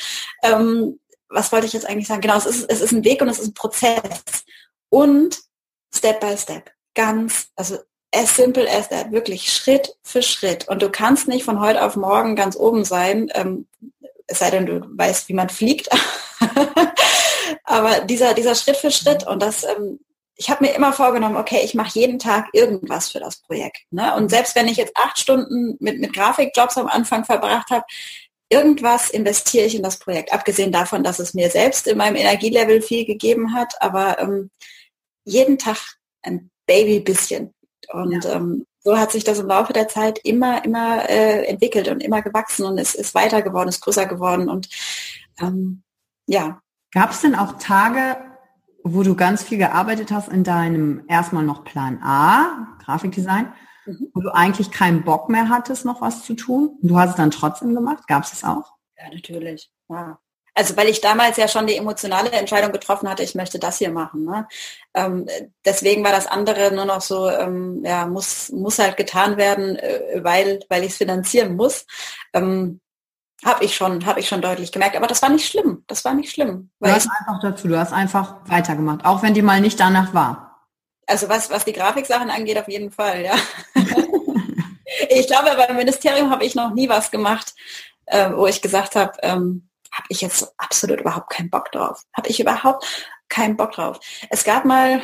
[0.44, 2.22] Ähm, was wollte ich jetzt eigentlich sagen?
[2.22, 4.02] Genau, es ist, es ist ein Weg und es ist ein Prozess.
[4.90, 5.40] Und
[5.94, 6.72] Step by Step.
[6.96, 7.78] Ganz, also
[8.14, 10.68] as simple as that, wirklich Schritt für Schritt.
[10.68, 13.68] Und du kannst nicht von heute auf morgen ganz oben sein, ähm,
[14.28, 15.90] es sei denn, du weißt, wie man fliegt.
[17.64, 20.00] Aber dieser, dieser Schritt für Schritt und das, ähm,
[20.36, 23.80] ich habe mir immer vorgenommen, okay, ich mache jeden Tag irgendwas für das Projekt.
[23.92, 24.16] Ne?
[24.16, 27.84] Und selbst wenn ich jetzt acht Stunden mit, mit Grafikjobs am Anfang verbracht habe,
[28.50, 30.32] irgendwas investiere ich in das Projekt.
[30.32, 34.50] Abgesehen davon, dass es mir selbst in meinem Energielevel viel gegeben hat, aber ähm,
[35.26, 35.78] jeden Tag
[36.24, 37.54] ein Baby bisschen.
[37.92, 38.36] Und ja.
[38.36, 42.22] ähm, so hat sich das im Laufe der Zeit immer, immer äh, entwickelt und immer
[42.22, 44.70] gewachsen und es ist weiter geworden, ist größer geworden und
[45.40, 45.84] ähm,
[46.28, 46.62] ja.
[46.92, 48.18] Gab es denn auch Tage,
[48.84, 53.52] wo du ganz viel gearbeitet hast in deinem erstmal noch Plan A, Grafikdesign,
[53.86, 54.12] mhm.
[54.14, 56.78] wo du eigentlich keinen Bock mehr hattest, noch was zu tun?
[56.82, 58.08] Du hast es dann trotzdem gemacht?
[58.08, 58.74] Gab es es auch?
[58.98, 59.72] Ja, natürlich.
[59.90, 60.20] Ja
[60.60, 63.92] also weil ich damals ja schon die emotionale Entscheidung getroffen hatte, ich möchte das hier
[63.92, 64.26] machen.
[64.26, 64.46] Ne?
[64.94, 65.26] Ähm,
[65.64, 70.20] deswegen war das andere nur noch so, ähm, ja, muss, muss halt getan werden, äh,
[70.22, 71.86] weil, weil ich es finanzieren muss.
[72.34, 72.82] Ähm,
[73.46, 74.98] habe ich schon, habe ich schon deutlich gemerkt.
[74.98, 75.86] Aber das war nicht schlimm.
[75.88, 76.72] Das war nicht schlimm.
[76.82, 80.68] du hast einfach dazu, du hast einfach weitergemacht, auch wenn die mal nicht danach war.
[81.08, 83.36] Also was, was die Grafiksachen angeht, auf jeden Fall, ja.
[85.10, 87.56] ich glaube, beim Ministerium habe ich noch nie was gemacht,
[88.08, 92.04] äh, wo ich gesagt habe, ähm, habe ich jetzt absolut überhaupt keinen Bock drauf.
[92.16, 92.86] Habe ich überhaupt
[93.30, 94.00] keinen Bock drauf.
[94.30, 95.02] Es gab mal,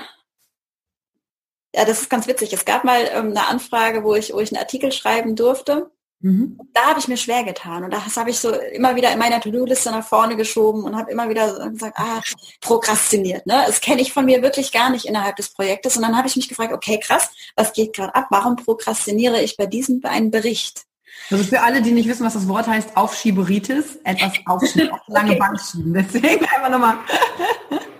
[1.74, 4.52] ja, das ist ganz witzig, es gab mal ähm, eine Anfrage, wo ich, wo ich
[4.52, 5.92] einen Artikel schreiben durfte.
[6.22, 6.58] Mhm.
[6.74, 9.42] Da habe ich mir schwer getan und das habe ich so immer wieder in meiner
[9.42, 12.22] To-Do-Liste nach vorne geschoben und habe immer wieder gesagt, ah,
[12.62, 13.46] prokrastiniert.
[13.46, 13.64] Ne?
[13.68, 15.98] Das kenne ich von mir wirklich gar nicht innerhalb des Projektes.
[15.98, 18.28] Und dann habe ich mich gefragt, okay, krass, was geht gerade ab?
[18.30, 20.86] Warum prokrastiniere ich bei diesem bei einem Bericht?
[21.32, 25.32] Also für alle, die nicht wissen, was das Wort heißt, Aufschieberitis, etwas aufschieben, auf lange
[25.32, 25.40] okay.
[25.40, 25.94] Bank schieben.
[25.94, 26.98] Deswegen einfach nochmal.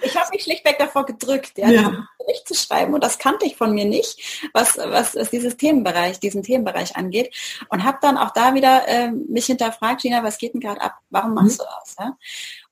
[0.06, 2.08] Ich habe mich schlichtweg davor gedrückt, ja, ja.
[2.18, 6.20] Bericht zu schreiben und das kannte ich von mir nicht, was, was, was dieses Themenbereich,
[6.20, 7.36] diesen Themenbereich angeht
[7.70, 10.96] und habe dann auch da wieder äh, mich hinterfragt, Gina, was geht denn gerade ab?
[11.10, 11.64] Warum machst mhm.
[11.64, 11.96] du das?
[12.00, 12.18] Ja?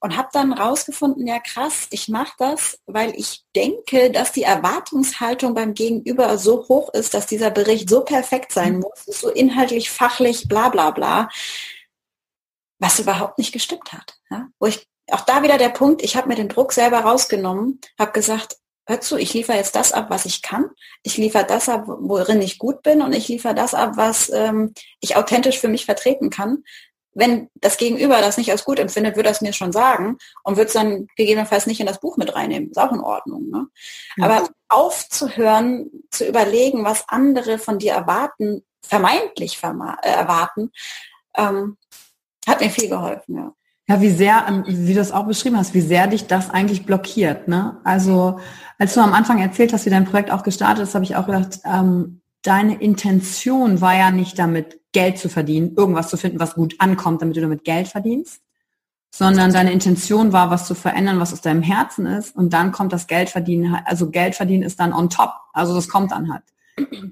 [0.04, 5.54] und habe dann rausgefunden, ja krass, ich mache das, weil ich denke, dass die Erwartungshaltung
[5.54, 8.80] beim Gegenüber so hoch ist, dass dieser Bericht so perfekt sein mhm.
[8.80, 11.30] muss, so inhaltlich, fachlich, bla bla bla,
[12.78, 14.18] was überhaupt nicht gestimmt hat.
[14.30, 14.48] Ja?
[14.58, 18.12] Wo ich auch da wieder der Punkt, ich habe mir den Druck selber rausgenommen, habe
[18.12, 20.70] gesagt, hör zu, ich liefere jetzt das ab, was ich kann.
[21.02, 24.74] Ich liefere das ab, worin ich gut bin und ich liefere das ab, was ähm,
[25.00, 26.64] ich authentisch für mich vertreten kann
[27.14, 30.66] wenn das Gegenüber das nicht als gut empfindet, würde das mir schon sagen und würde
[30.66, 32.70] es dann gegebenenfalls nicht in das Buch mit reinnehmen.
[32.70, 33.48] Ist auch in Ordnung.
[33.50, 33.68] Ne?
[34.16, 34.24] Ja.
[34.24, 40.72] Aber aufzuhören, zu überlegen, was andere von dir erwarten, vermeintlich verma äh, erwarten,
[41.36, 41.78] ähm,
[42.46, 43.36] hat mir viel geholfen.
[43.36, 43.54] Ja.
[43.86, 46.86] Ja, wie sehr, ähm, wie du es auch beschrieben hast, wie sehr dich das eigentlich
[46.86, 47.48] blockiert.
[47.48, 47.78] Ne?
[47.84, 48.40] Also
[48.78, 51.26] als du am Anfang erzählt hast, wie dein Projekt auch gestartet ist, habe ich auch
[51.26, 56.54] gedacht, ähm, deine Intention war ja nicht damit, Geld zu verdienen, irgendwas zu finden, was
[56.54, 58.40] gut ankommt, damit du damit Geld verdienst,
[59.10, 62.34] sondern deine Intention war, was zu verändern, was aus deinem Herzen ist.
[62.34, 65.32] Und dann kommt das Geld verdienen, also Geld verdienen ist dann on top.
[65.52, 66.44] Also das kommt dann halt.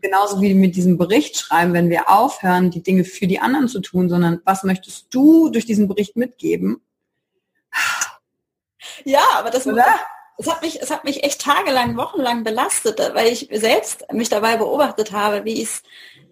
[0.01, 3.81] Genauso wie mit diesem Bericht schreiben, wenn wir aufhören, die Dinge für die anderen zu
[3.81, 6.83] tun, sondern was möchtest du durch diesen Bericht mitgeben?
[9.05, 9.85] Ja, aber das, Oder?
[10.39, 14.57] es hat mich, es hat mich echt tagelang, wochenlang belastet, weil ich selbst mich dabei
[14.57, 15.83] beobachtet habe, wie ich es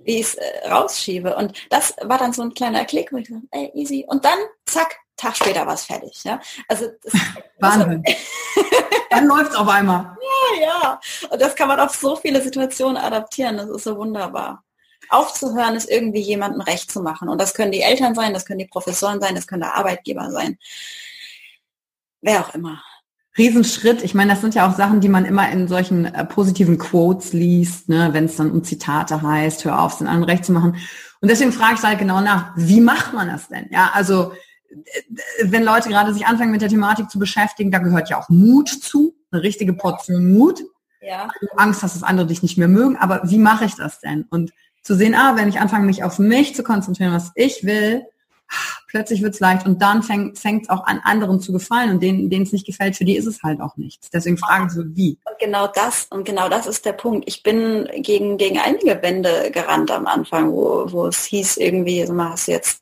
[0.05, 1.37] wie äh, rausschiebe.
[1.37, 4.05] Und das war dann so ein kleiner Klick, wo ich dachte, ey, easy.
[4.09, 6.25] Und dann, zack, Tag später war es fertig.
[6.25, 6.41] Ja?
[6.69, 7.13] Also das,
[7.59, 8.03] Wahnsinn.
[9.11, 10.17] dann läuft es auf einmal.
[10.59, 11.01] Ja, ja.
[11.31, 13.57] Und das kann man auf so viele Situationen adaptieren.
[13.57, 14.65] Das ist so wunderbar.
[15.09, 17.29] Aufzuhören ist irgendwie jemandem recht zu machen.
[17.29, 20.31] Und das können die Eltern sein, das können die Professoren sein, das können der Arbeitgeber
[20.31, 20.57] sein.
[22.23, 22.83] Wer auch immer.
[23.37, 24.03] Riesenschritt.
[24.03, 27.33] Ich meine, das sind ja auch Sachen, die man immer in solchen äh, positiven Quotes
[27.33, 30.53] liest, ne, wenn es dann um Zitate heißt, hör auf, es den anderen recht zu
[30.53, 30.77] machen.
[31.21, 33.69] Und deswegen frage ich halt genau nach, wie macht man das denn?
[33.71, 34.33] Ja, also
[35.43, 38.69] wenn Leute gerade sich anfangen mit der Thematik zu beschäftigen, da gehört ja auch Mut
[38.69, 40.63] zu, eine richtige Portion Mut.
[41.01, 41.29] Ja.
[41.41, 44.27] Du Angst hast, dass andere dich nicht mehr mögen, aber wie mache ich das denn?
[44.31, 44.53] Und
[44.83, 48.03] zu sehen, ah, wenn ich anfange, mich auf mich zu konzentrieren, was ich will,
[48.89, 52.45] plötzlich wird's leicht und dann fängt es auch an, anderen zu gefallen und denen, denen
[52.45, 54.11] es nicht gefällt, für die ist es halt auch nichts.
[54.11, 55.19] Deswegen fragen sie, wie.
[55.25, 57.29] Und genau das, und genau das ist der Punkt.
[57.29, 62.13] Ich bin gegen, gegen einige Wände gerannt am Anfang, wo, wo es hieß irgendwie, so
[62.13, 62.81] machst du jetzt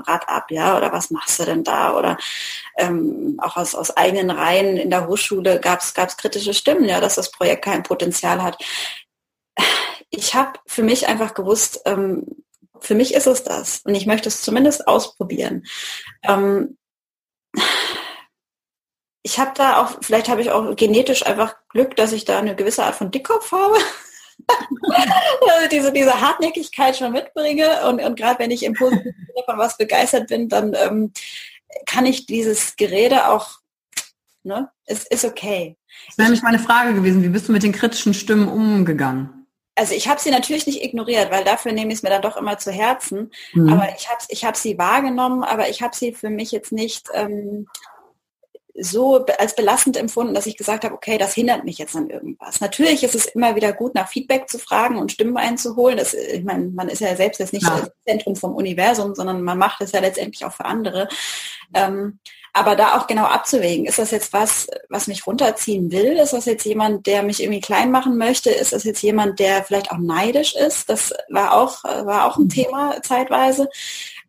[0.00, 1.96] Rad ab, ja, oder was machst du denn da?
[1.96, 2.18] Oder
[2.76, 7.14] ähm, auch aus, aus eigenen Reihen in der Hochschule gab es kritische Stimmen, ja, dass
[7.14, 8.62] das Projekt kein Potenzial hat.
[10.10, 12.26] Ich habe für mich einfach gewusst, ähm,
[12.80, 15.66] für mich ist es das und ich möchte es zumindest ausprobieren.
[16.22, 16.78] Ähm,
[19.22, 22.56] ich habe da auch, vielleicht habe ich auch genetisch einfach Glück, dass ich da eine
[22.56, 23.76] gewisse Art von Dickkopf habe.
[24.48, 29.58] also diese, diese Hartnäckigkeit schon mitbringe und, und gerade wenn ich im positiven Sinne von
[29.58, 31.12] was begeistert bin, dann ähm,
[31.86, 33.58] kann ich dieses Gerede auch,
[34.42, 35.76] ne, es ist okay.
[36.06, 39.40] Das wäre nämlich meine Frage gewesen, wie bist du mit den kritischen Stimmen umgegangen?
[39.80, 42.36] also ich habe sie natürlich nicht ignoriert, weil dafür nehme ich es mir dann doch
[42.36, 43.30] immer zu Herzen.
[43.54, 43.72] Mhm.
[43.72, 47.08] Aber ich habe ich hab sie wahrgenommen, aber ich habe sie für mich jetzt nicht
[47.14, 47.66] ähm,
[48.74, 52.60] so als belastend empfunden, dass ich gesagt habe, okay, das hindert mich jetzt an irgendwas.
[52.60, 55.98] Natürlich ist es immer wieder gut, nach Feedback zu fragen und Stimmen einzuholen.
[55.98, 57.80] Das, ich meine, man ist ja selbst jetzt nicht ja.
[57.80, 61.08] das Zentrum vom Universum, sondern man macht es ja letztendlich auch für andere.
[61.74, 62.18] Ähm,
[62.52, 66.16] aber da auch genau abzuwägen, ist das jetzt was, was mich runterziehen will?
[66.16, 68.50] Ist das jetzt jemand, der mich irgendwie klein machen möchte?
[68.50, 70.90] Ist das jetzt jemand, der vielleicht auch neidisch ist?
[70.90, 72.48] Das war auch, war auch ein mhm.
[72.48, 73.68] Thema zeitweise,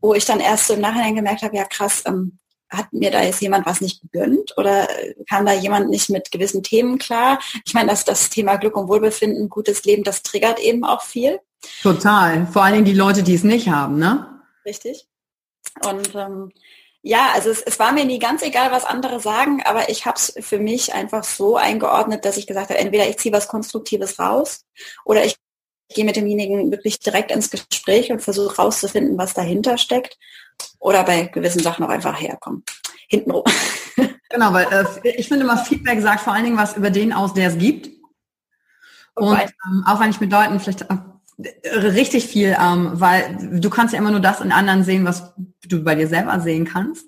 [0.02, 2.38] wo ich dann erst so im Nachhinein gemerkt habe, ja krass, ähm,
[2.72, 4.88] hat mir da jetzt jemand was nicht gegönnt oder
[5.30, 7.40] kam da jemand nicht mit gewissen Themen klar?
[7.66, 11.40] Ich meine, dass das Thema Glück und Wohlbefinden, gutes Leben, das triggert eben auch viel.
[11.84, 12.48] Total.
[12.48, 14.42] Vor allen Dingen die Leute, die es nicht haben, ne?
[14.66, 15.08] Richtig.
[15.86, 16.52] Und ähm,
[17.04, 20.18] ja, also es, es, war mir nie ganz egal, was andere sagen, aber ich habe
[20.18, 24.20] es für mich einfach so eingeordnet, dass ich gesagt habe, entweder ich ziehe was Konstruktives
[24.20, 24.66] raus
[25.04, 25.36] oder ich
[25.94, 30.18] gehe mit demjenigen wirklich direkt ins Gespräch und versuche rauszufinden, was dahinter steckt
[30.80, 32.64] oder bei gewissen Sachen auch einfach herkommen.
[33.08, 33.44] Hintenrum.
[34.34, 37.34] Genau, weil äh, ich finde immer, Feedback sagt vor allen Dingen was über den aus,
[37.34, 37.90] der es gibt.
[39.14, 40.86] Und ähm, auch wenn ich mit Leuten vielleicht
[41.66, 45.34] Richtig viel, ähm, weil du kannst ja immer nur das in anderen sehen, was
[45.68, 47.06] du bei dir selber sehen kannst.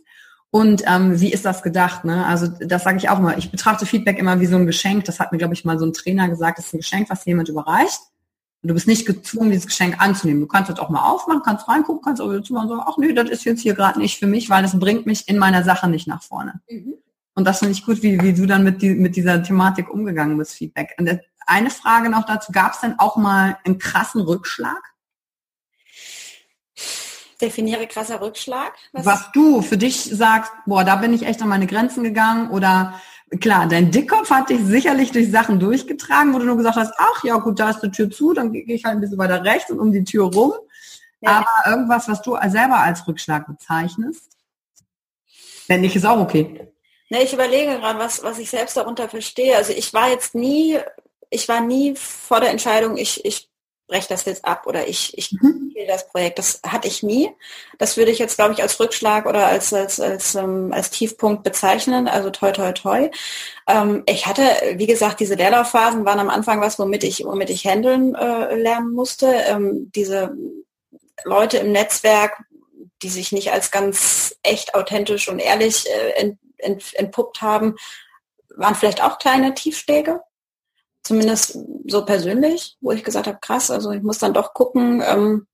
[0.50, 2.06] Und ähm, wie ist das gedacht?
[2.06, 2.26] Ne?
[2.26, 3.38] Also das sage ich auch mal.
[3.38, 5.06] Ich betrachte Feedback immer wie so ein Geschenk.
[5.06, 6.58] Das hat mir, glaube ich, mal so ein Trainer gesagt.
[6.58, 8.00] Das ist ein Geschenk, was jemand überreicht.
[8.64, 10.42] Und du bist nicht gezwungen, dieses Geschenk anzunehmen.
[10.42, 13.30] Du kannst das auch mal aufmachen, kannst reingucken, kannst zumachen und sagen, ach nee, das
[13.30, 16.08] ist jetzt hier gerade nicht für mich, weil das bringt mich in meiner Sache nicht
[16.08, 16.62] nach vorne.
[16.70, 16.94] Mhm.
[17.36, 20.38] Und das finde ich gut, wie, wie du dann mit, die, mit dieser Thematik umgegangen
[20.38, 20.96] bist, Feedback.
[20.98, 21.10] Und
[21.46, 24.94] eine Frage noch dazu, gab es denn auch mal einen krassen Rückschlag?
[27.42, 28.72] Definiere krasser Rückschlag.
[28.94, 32.50] Was, Was du für dich sagst, boah, da bin ich echt an meine Grenzen gegangen
[32.50, 32.94] oder
[33.40, 37.24] klar, dein Dickkopf hat dich sicherlich durch Sachen durchgetragen, wo du nur gesagt hast, ach
[37.24, 39.72] ja gut, da ist die Tür zu, dann gehe ich halt ein bisschen weiter rechts
[39.72, 40.54] und um die Tür rum.
[41.22, 41.40] Ja.
[41.40, 44.32] Aber irgendwas, was du selber als Rückschlag bezeichnest,
[45.68, 46.68] wenn nicht, ist auch okay.
[47.10, 49.56] Ne, ich überlege gerade, was, was ich selbst darunter verstehe.
[49.56, 50.80] Also ich war jetzt nie
[51.34, 53.50] ich war nie vor der Entscheidung, ich, ich
[53.88, 55.74] breche das jetzt ab oder ich, ich mhm.
[55.88, 56.40] das Projekt.
[56.40, 57.32] Das hatte ich nie.
[57.78, 61.44] Das würde ich jetzt, glaube ich, als Rückschlag oder als, als, als, ähm, als Tiefpunkt
[61.44, 62.08] bezeichnen.
[62.08, 63.10] Also toi, toi, toi.
[63.68, 64.44] Ähm, ich hatte,
[64.76, 68.94] wie gesagt, diese Leerlaufphasen waren am Anfang was, womit ich, womit ich handeln äh, lernen
[68.94, 69.28] musste.
[69.28, 70.36] Ähm, diese
[71.24, 72.44] Leute im Netzwerk,
[73.02, 77.76] die sich nicht als ganz echt, authentisch und ehrlich äh, ent, ent, entpuppt haben,
[78.56, 80.22] waren vielleicht auch kleine Tiefschläge.
[81.04, 85.48] Zumindest so persönlich, wo ich gesagt habe, krass, also ich muss dann doch gucken, ähm,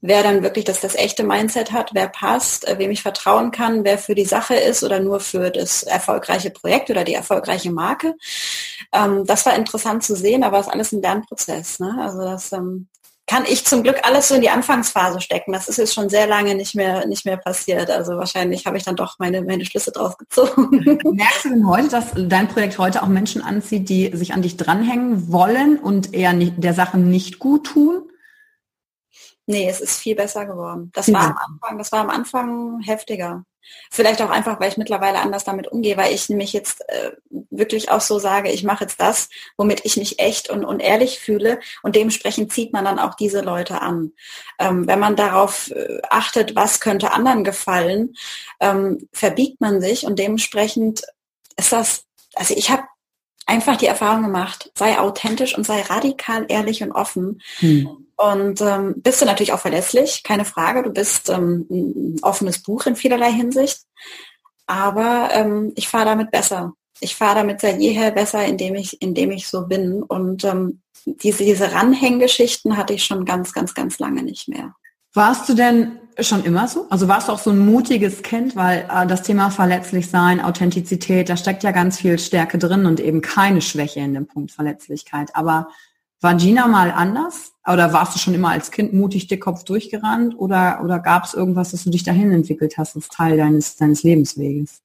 [0.00, 3.84] wer dann wirklich das, das echte Mindset hat, wer passt, äh, wem ich vertrauen kann,
[3.84, 8.14] wer für die Sache ist oder nur für das erfolgreiche Projekt oder die erfolgreiche Marke.
[8.92, 11.80] Ähm, das war interessant zu sehen, aber es ist alles ein Lernprozess.
[11.80, 11.96] Ne?
[12.00, 12.88] Also das ähm,
[13.26, 15.52] kann ich zum Glück alles so in die Anfangsphase stecken.
[15.52, 17.90] Das ist jetzt schon sehr lange nicht mehr, nicht mehr passiert.
[17.90, 20.98] Also wahrscheinlich habe ich dann doch meine, meine Schlüsse draus gezogen.
[21.04, 24.58] Merkst du denn heute, dass dein Projekt heute auch Menschen anzieht, die sich an dich
[24.58, 28.02] dranhängen wollen und eher nicht, der Sache nicht gut tun?
[29.46, 30.90] Nee, es ist viel besser geworden.
[30.94, 33.44] Das war am Anfang, das war am Anfang heftiger.
[33.90, 37.12] Vielleicht auch einfach, weil ich mittlerweile anders damit umgehe, weil ich nämlich jetzt äh,
[37.50, 41.18] wirklich auch so sage, ich mache jetzt das, womit ich mich echt und, und ehrlich
[41.18, 44.12] fühle und dementsprechend zieht man dann auch diese Leute an.
[44.58, 48.14] Ähm, wenn man darauf äh, achtet, was könnte anderen gefallen,
[48.60, 51.02] ähm, verbiegt man sich und dementsprechend
[51.56, 52.04] ist das,
[52.34, 52.83] also ich habe
[53.46, 57.40] einfach die Erfahrung gemacht, sei authentisch und sei radikal ehrlich und offen.
[57.58, 58.06] Hm.
[58.16, 60.82] Und ähm, bist du natürlich auch verlässlich, keine Frage.
[60.82, 63.80] Du bist ähm, ein offenes Buch in vielerlei Hinsicht.
[64.66, 66.74] Aber ähm, ich fahre damit besser.
[67.00, 70.02] Ich fahre damit seit jeher besser, indem ich, indem ich so bin.
[70.02, 74.74] Und ähm, diese, diese Ranhänggeschichten hatte ich schon ganz, ganz, ganz lange nicht mehr.
[75.14, 76.86] Warst du denn schon immer so?
[76.90, 81.28] Also warst du auch so ein mutiges Kind, weil äh, das Thema verletzlich sein, Authentizität,
[81.28, 85.34] da steckt ja ganz viel Stärke drin und eben keine Schwäche in dem Punkt Verletzlichkeit.
[85.34, 85.68] Aber
[86.20, 87.52] war Gina mal anders?
[87.66, 90.34] Oder warst du schon immer als Kind mutig Kopf durchgerannt?
[90.36, 94.02] Oder, oder gab es irgendwas, dass du dich dahin entwickelt hast als Teil deines, deines
[94.02, 94.80] Lebensweges?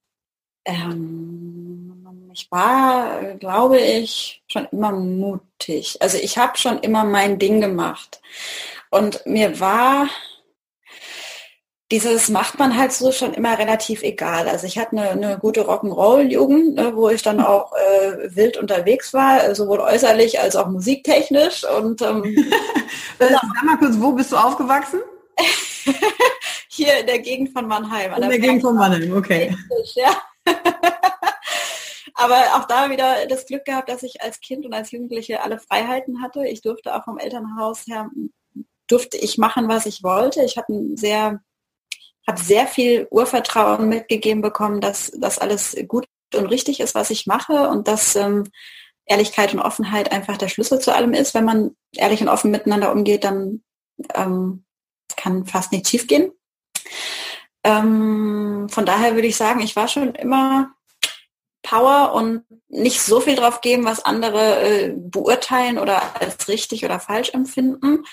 [0.65, 5.97] Ähm, ich war, glaube ich, schon immer mutig.
[6.01, 8.21] Also ich habe schon immer mein Ding gemacht.
[8.89, 10.09] Und mir war
[11.91, 14.47] dieses macht man halt so schon immer relativ egal.
[14.47, 19.11] Also ich hatte eine, eine gute Rock'n'Roll-Jugend, ne, wo ich dann auch äh, wild unterwegs
[19.13, 21.65] war, äh, sowohl äußerlich als auch musiktechnisch.
[21.65, 22.23] Und ähm,
[23.19, 24.99] äh, sag mal kurz, wo bist du aufgewachsen?
[26.67, 28.13] Hier in der Gegend von Mannheim.
[28.13, 29.55] In der, der Gegend von Mannheim, okay.
[29.95, 30.21] Ja.
[32.13, 35.57] Aber auch da wieder das Glück gehabt, dass ich als Kind und als Jugendliche alle
[35.57, 36.45] Freiheiten hatte.
[36.45, 38.09] Ich durfte auch vom Elternhaus her
[38.89, 40.43] durfte ich machen, was ich wollte.
[40.43, 41.41] Ich hatte ein sehr
[42.29, 47.25] habe sehr viel Urvertrauen mitgegeben bekommen, dass das alles gut und richtig ist, was ich
[47.25, 48.43] mache und dass ähm,
[49.05, 51.33] Ehrlichkeit und Offenheit einfach der Schlüssel zu allem ist.
[51.33, 53.63] Wenn man ehrlich und offen miteinander umgeht, dann
[54.13, 54.63] ähm,
[55.17, 56.31] kann fast nicht schiefgehen.
[57.63, 60.71] Ähm, von daher würde ich sagen, ich war schon immer
[61.69, 66.99] Power und nicht so viel drauf geben, was andere äh, beurteilen oder als richtig oder
[66.99, 68.05] falsch empfinden.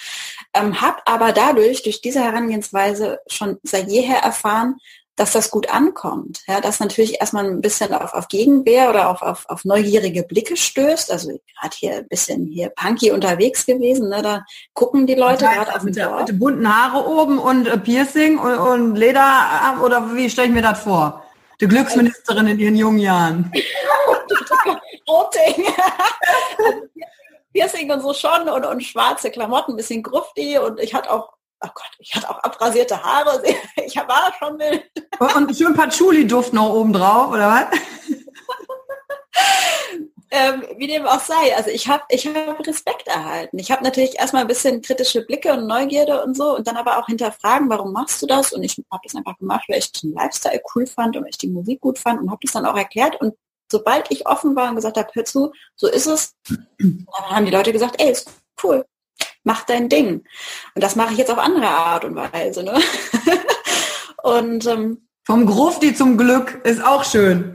[0.54, 4.76] Ähm, hab aber dadurch, durch diese Herangehensweise schon seit jeher erfahren,
[5.14, 6.42] dass das gut ankommt.
[6.46, 10.58] Ja, dass natürlich erstmal ein bisschen auf, auf Gegenwehr oder auf, auf, auf neugierige Blicke
[10.58, 11.10] stößt.
[11.10, 11.28] Also
[11.58, 14.10] gerade hier ein bisschen hier punky unterwegs gewesen.
[14.10, 14.20] Ne?
[14.20, 14.44] Da
[14.74, 18.58] gucken die Leute gerade auf mit, der, mit bunten Haare oben und äh, Piercing und,
[18.58, 21.25] und Leder oder wie stelle ich mir das vor?
[21.60, 23.52] Die Glücksministerin in ihren jungen Jahren.
[25.08, 25.66] Roting.
[27.52, 31.32] Piercing und so schon und, und schwarze Klamotten, ein bisschen grufti und ich hatte auch,
[31.62, 33.42] oh Gott, ich hatte auch abrasierte Haare.
[33.86, 34.84] Ich war schon wild.
[35.18, 37.78] Und schön Patchouli-Duft noch oben drauf, oder was?
[40.30, 41.56] ähm, wie dem auch sei.
[41.56, 43.58] Also ich habe ich hab Respekt erhalten.
[43.58, 46.98] Ich habe natürlich erstmal ein bisschen kritische Blicke und Neugierde und so und dann aber
[46.98, 48.52] auch hinterfragen, warum machst du das?
[48.52, 51.38] Und ich habe das einfach gemacht, weil ich den Lifestyle cool fand und weil ich
[51.38, 53.20] die Musik gut fand und habe das dann auch erklärt.
[53.20, 53.34] Und
[53.70, 56.34] sobald ich offen war und gesagt habe, hör zu, so ist es,
[56.78, 58.30] dann haben die Leute gesagt, ey, ist
[58.62, 58.84] cool,
[59.44, 60.24] mach dein Ding.
[60.74, 62.62] Und das mache ich jetzt auf andere Art und Weise.
[62.62, 62.80] Ne?
[64.22, 67.54] und ähm, vom Grufti zum Glück ist auch schön.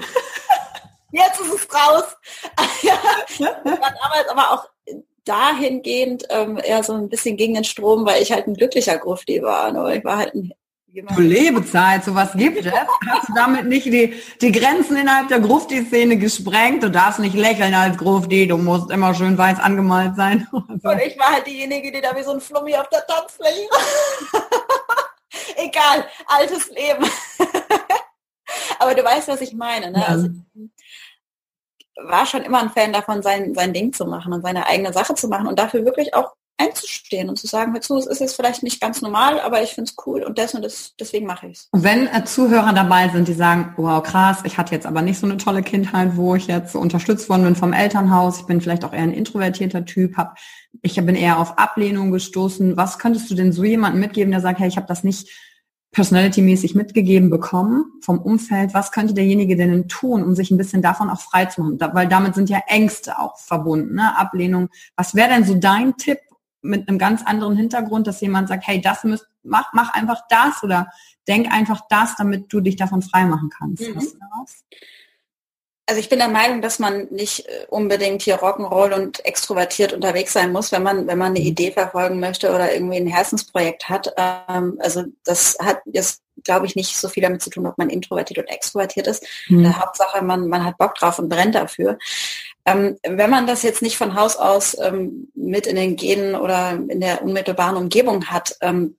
[1.11, 2.17] Jetzt ist es raus.
[3.39, 4.69] damals aber auch
[5.25, 9.41] dahingehend ähm, eher so ein bisschen gegen den Strom, weil ich halt ein glücklicher Grufti
[9.41, 9.71] war.
[9.71, 9.97] Ne?
[9.97, 10.53] Ich war halt ein
[10.93, 12.73] Du Lebezeit, sowas gibt es.
[12.73, 16.83] Hast du damit nicht die, die Grenzen innerhalb der Grufti-Szene gesprengt?
[16.83, 20.45] Du darfst nicht lächeln als Grufti, du musst immer schön weiß angemalt sein.
[20.51, 23.69] Und ich war halt diejenige, die da wie so ein Flummi auf der Tanzfläche
[25.55, 27.09] Egal, altes Leben.
[28.79, 29.91] Aber du weißt, was ich meine.
[29.91, 29.99] Ne?
[29.99, 30.07] Ja.
[30.07, 30.27] Also,
[31.97, 35.13] war schon immer ein Fan davon, sein, sein Ding zu machen und seine eigene Sache
[35.15, 38.35] zu machen und dafür wirklich auch einzustehen und zu sagen, hör zu, es ist jetzt
[38.35, 41.47] vielleicht nicht ganz normal, aber ich finde es cool und das und das, deswegen mache
[41.47, 41.69] ich es.
[41.71, 45.25] Wenn äh, Zuhörer dabei sind, die sagen, wow, krass, ich hatte jetzt aber nicht so
[45.25, 48.85] eine tolle Kindheit, wo ich jetzt so unterstützt worden bin vom Elternhaus, ich bin vielleicht
[48.85, 50.37] auch eher ein introvertierter Typ, hab,
[50.81, 52.77] ich bin eher auf Ablehnung gestoßen.
[52.77, 55.29] Was könntest du denn so jemandem mitgeben, der sagt, hey, ich habe das nicht
[55.91, 61.09] personality-mäßig mitgegeben bekommen vom Umfeld, was könnte derjenige denn tun, um sich ein bisschen davon
[61.09, 61.77] auch frei zu machen?
[61.77, 64.17] Da, weil damit sind ja Ängste auch verbunden, ne?
[64.17, 64.69] Ablehnung.
[64.95, 66.19] Was wäre denn so dein Tipp
[66.61, 70.63] mit einem ganz anderen Hintergrund, dass jemand sagt, hey, das müsst, mach, mach einfach das
[70.63, 70.91] oder
[71.27, 73.81] denk einfach das, damit du dich davon frei machen kannst.
[73.81, 74.01] Mhm.
[75.91, 80.31] Also ich bin der Meinung, dass man nicht äh, unbedingt hier Rock'n'Roll und extrovertiert unterwegs
[80.31, 81.47] sein muss, wenn man, wenn man eine mhm.
[81.47, 84.13] Idee verfolgen möchte oder irgendwie ein Herzensprojekt hat.
[84.15, 87.89] Ähm, also das hat jetzt, glaube ich, nicht so viel damit zu tun, ob man
[87.89, 89.27] introvertiert oder extrovertiert ist.
[89.49, 89.77] Mhm.
[89.77, 91.97] Hauptsache, man, man hat Bock drauf und brennt dafür.
[92.65, 96.71] Ähm, wenn man das jetzt nicht von Haus aus ähm, mit in den Genen oder
[96.71, 98.95] in der unmittelbaren Umgebung hat, ähm,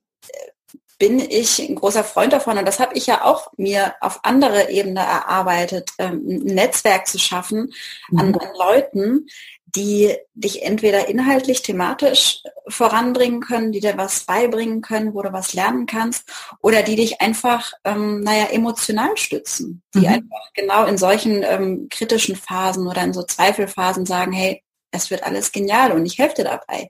[0.97, 4.69] bin ich ein großer Freund davon und das habe ich ja auch mir auf andere
[4.69, 7.73] Ebene erarbeitet, ähm, ein Netzwerk zu schaffen
[8.09, 8.19] mhm.
[8.19, 9.27] an, an Leuten,
[9.75, 15.53] die dich entweder inhaltlich, thematisch voranbringen können, die dir was beibringen können, wo du was
[15.53, 16.29] lernen kannst,
[16.61, 20.07] oder die dich einfach, ähm, naja, emotional stützen, die mhm.
[20.07, 25.23] einfach genau in solchen ähm, kritischen Phasen oder in so Zweifelphasen sagen, hey, es wird
[25.23, 26.87] alles genial und ich helfe dir dabei.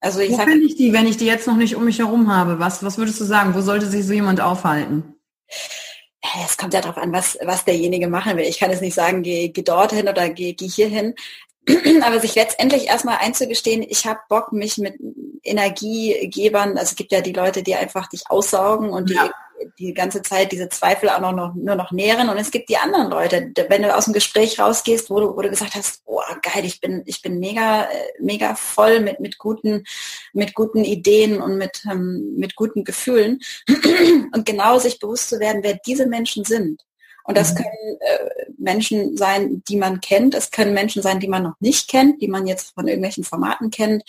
[0.00, 2.32] Also ich Wo finde ich die, wenn ich die jetzt noch nicht um mich herum
[2.32, 2.58] habe?
[2.58, 3.54] Was, was würdest du sagen?
[3.54, 5.14] Wo sollte sich so jemand aufhalten?
[6.44, 8.44] Es kommt ja darauf an, was, was derjenige machen will.
[8.44, 11.14] Ich kann jetzt nicht sagen, geh, geh dorthin oder geh, geh hierhin.
[12.02, 14.94] Aber sich letztendlich erstmal einzugestehen, ich habe Bock, mich mit
[15.42, 19.30] Energiegebern, also es gibt ja die Leute, die einfach dich aussaugen und die ja
[19.78, 22.28] die ganze Zeit diese Zweifel auch noch, nur noch nähren.
[22.28, 25.42] Und es gibt die anderen Leute, wenn du aus dem Gespräch rausgehst, wo du, wo
[25.42, 27.86] du gesagt hast, oh geil, ich bin, ich bin mega, äh,
[28.20, 29.84] mega voll mit, mit guten,
[30.32, 33.40] mit guten Ideen und mit, ähm, mit guten Gefühlen.
[34.32, 36.82] Und genau sich bewusst zu werden, wer diese Menschen sind.
[37.28, 37.56] Und das mhm.
[37.56, 40.34] können äh, Menschen sein, die man kennt.
[40.34, 43.70] Es können Menschen sein, die man noch nicht kennt, die man jetzt von irgendwelchen Formaten
[43.70, 44.02] kennt,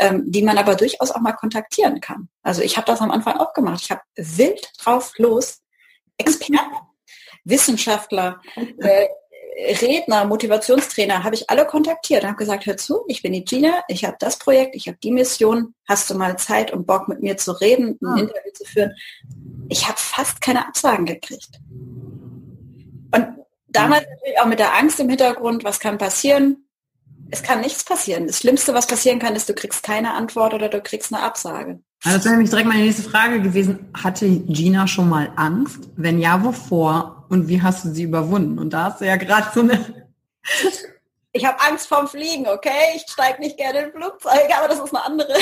[0.00, 2.28] ähm, die man aber durchaus auch mal kontaktieren kann.
[2.42, 3.82] Also ich habe das am Anfang auch gemacht.
[3.82, 5.60] Ich habe wild drauf los
[6.16, 6.76] Experten,
[7.44, 8.40] Wissenschaftler,
[8.78, 9.06] äh,
[9.82, 13.82] Redner, Motivationstrainer, habe ich alle kontaktiert und habe gesagt, hör zu, ich bin die Gina,
[13.88, 17.20] ich habe das Projekt, ich habe die Mission, hast du mal Zeit und Bock mit
[17.20, 18.16] mir zu reden, ein ah.
[18.18, 18.96] Interview zu führen?
[19.68, 21.60] Ich habe fast keine Absagen gekriegt.
[23.14, 23.28] Und
[23.68, 26.64] damals natürlich auch mit der Angst im Hintergrund, was kann passieren?
[27.30, 28.26] Es kann nichts passieren.
[28.26, 31.80] Das Schlimmste, was passieren kann, ist, du kriegst keine Antwort oder du kriegst eine Absage.
[32.04, 33.90] Also das wäre nämlich direkt meine nächste Frage gewesen.
[33.94, 35.88] Hatte Gina schon mal Angst?
[35.96, 37.26] Wenn ja, wovor?
[37.28, 38.58] Und wie hast du sie überwunden?
[38.58, 40.02] Und da hast du ja gerade so eine
[41.34, 42.94] ich habe Angst vorm Fliegen, okay?
[42.94, 45.34] Ich steige nicht gerne in Flugzeuge, aber das ist eine andere.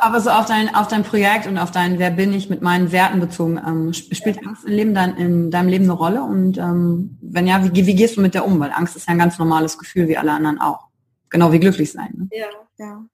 [0.00, 2.92] aber so auf dein, auf dein Projekt und auf dein Wer bin ich mit meinen
[2.92, 4.42] Werten bezogen, ähm, spielt ja.
[4.46, 6.22] Angst im Leben dein, in deinem Leben eine Rolle?
[6.22, 8.60] Und ähm, wenn ja, wie, wie gehst du mit der um?
[8.60, 10.86] Weil Angst ist ja ein ganz normales Gefühl, wie alle anderen auch.
[11.30, 12.12] Genau wie glücklich sein.
[12.14, 12.28] Ne?
[12.30, 12.46] Ja,
[12.78, 13.04] ja.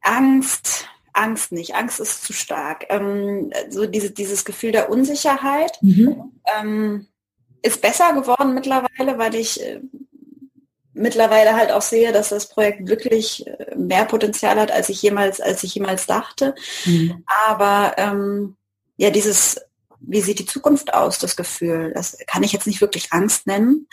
[0.00, 1.74] Angst, Angst nicht.
[1.74, 2.86] Angst ist zu stark.
[2.88, 5.78] Ähm, so diese, dieses Gefühl der Unsicherheit.
[5.82, 6.32] Mhm.
[6.58, 7.08] Ähm,
[7.62, 9.80] ist besser geworden mittlerweile, weil ich äh,
[10.94, 15.40] mittlerweile halt auch sehe, dass das Projekt wirklich äh, mehr Potenzial hat, als ich jemals,
[15.40, 16.54] als ich jemals dachte.
[16.84, 17.24] Mhm.
[17.48, 18.56] Aber ähm,
[18.96, 19.60] ja, dieses,
[20.00, 23.88] wie sieht die Zukunft aus, das Gefühl, das kann ich jetzt nicht wirklich Angst nennen.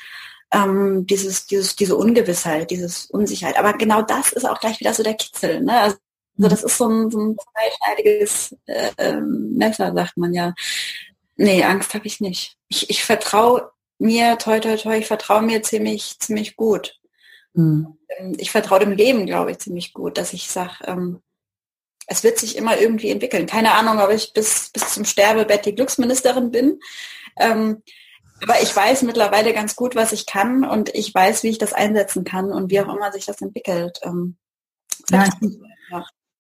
[0.52, 3.58] Ähm, dieses, dieses, diese Ungewissheit, dieses Unsicherheit.
[3.58, 5.62] Aber genau das ist auch gleich wieder so der Kitzel.
[5.62, 5.80] Ne?
[5.80, 5.98] Also
[6.38, 6.50] mhm.
[6.50, 10.54] das ist so ein, so ein zweischneidiges äh, ähm, Messer, sagt man ja.
[11.42, 12.58] Nee, Angst habe ich nicht.
[12.68, 17.00] Ich, ich vertraue mir, toi, toi, toi, ich vertraue mir ziemlich, ziemlich gut.
[17.54, 17.98] Mhm.
[18.38, 21.22] Ich vertraue dem Leben, glaube ich, ziemlich gut, dass ich sage, ähm,
[22.08, 23.46] es wird sich immer irgendwie entwickeln.
[23.46, 26.82] Keine Ahnung, ob ich bis, bis zum Sterbebett die Glücksministerin bin.
[27.38, 27.84] Ähm,
[28.42, 31.72] aber ich weiß mittlerweile ganz gut, was ich kann und ich weiß, wie ich das
[31.72, 34.00] einsetzen kann und wie auch immer sich das entwickelt.
[34.04, 34.36] Ähm,
[35.10, 35.30] ja,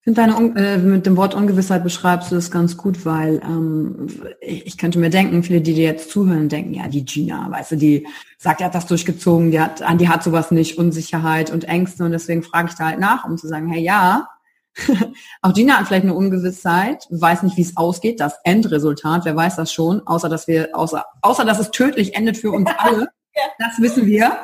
[0.03, 4.07] finde deine, äh, mit dem Wort Ungewissheit beschreibst du das ganz gut, weil ähm,
[4.41, 7.71] ich, ich könnte mir denken, viele, die dir jetzt zuhören, denken, ja, die Gina, weißt
[7.71, 11.65] du, die sagt, die hat das durchgezogen, die hat, die hat sowas nicht, Unsicherheit und
[11.65, 14.29] Ängste und deswegen frage ich da halt nach, um zu sagen, hey, ja,
[15.41, 19.57] auch Gina hat vielleicht eine Ungewissheit, weiß nicht, wie es ausgeht, das Endresultat, wer weiß
[19.57, 23.09] das schon, außer dass wir, außer, außer dass es tödlich endet für uns alle,
[23.59, 24.37] das wissen wir.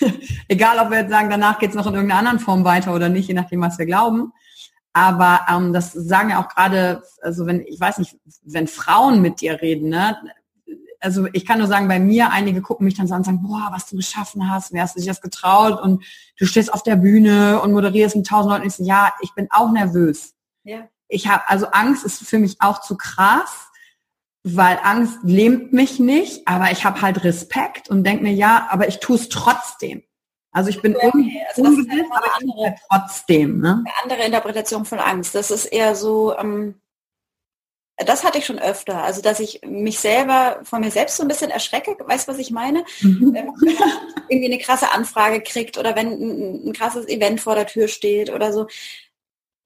[0.48, 3.08] Egal, ob wir jetzt sagen, danach geht es noch in irgendeiner anderen Form weiter oder
[3.08, 4.32] nicht, je nachdem, was wir glauben.
[4.96, 9.42] Aber ähm, das sagen ja auch gerade, also wenn, ich weiß nicht, wenn Frauen mit
[9.42, 10.16] dir reden, ne?
[11.00, 13.42] Also ich kann nur sagen, bei mir, einige gucken mich dann so an und sagen,
[13.42, 16.02] boah, was du geschaffen hast, wer hast du dich das getraut und
[16.38, 18.62] du stehst auf der Bühne und moderierst mit tausend Leuten.
[18.62, 20.32] Und ich so, ja, ich bin auch nervös.
[20.64, 20.88] Ja.
[21.08, 23.68] Ich habe, also Angst ist für mich auch zu krass,
[24.44, 28.88] weil Angst lähmt mich nicht, aber ich habe halt Respekt und denke mir, ja, aber
[28.88, 30.05] ich tue es trotzdem.
[30.56, 33.60] Also ich bin okay, also ungewiss, aber andere, trotzdem.
[33.60, 33.84] Ne?
[33.84, 35.34] Eine andere Interpretation von Angst.
[35.34, 36.80] Das ist eher so, ähm,
[37.98, 39.04] das hatte ich schon öfter.
[39.04, 41.94] Also, dass ich mich selber von mir selbst so ein bisschen erschrecke.
[41.98, 42.86] Weißt du, was ich meine?
[43.02, 43.34] Mhm.
[43.34, 43.44] Äh,
[44.30, 48.30] irgendwie eine krasse Anfrage kriegt oder wenn ein, ein, krasses Event vor der Tür steht
[48.30, 48.66] oder so.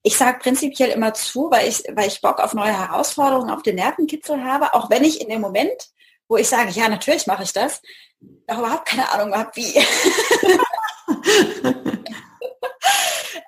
[0.03, 3.75] Ich sage prinzipiell immer zu, weil ich, weil ich Bock auf neue Herausforderungen, auf den
[3.75, 5.91] Nervenkitzel habe, auch wenn ich in dem Moment,
[6.27, 7.81] wo ich sage, ja, natürlich mache ich das,
[8.47, 9.81] auch überhaupt keine Ahnung habe, wie.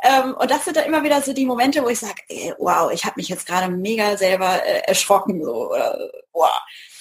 [0.03, 2.21] Ähm, und das sind dann immer wieder so die Momente, wo ich sage,
[2.57, 5.41] wow, ich habe mich jetzt gerade mega selber äh, erschrocken.
[5.41, 5.97] So, oder,
[6.33, 6.49] wow.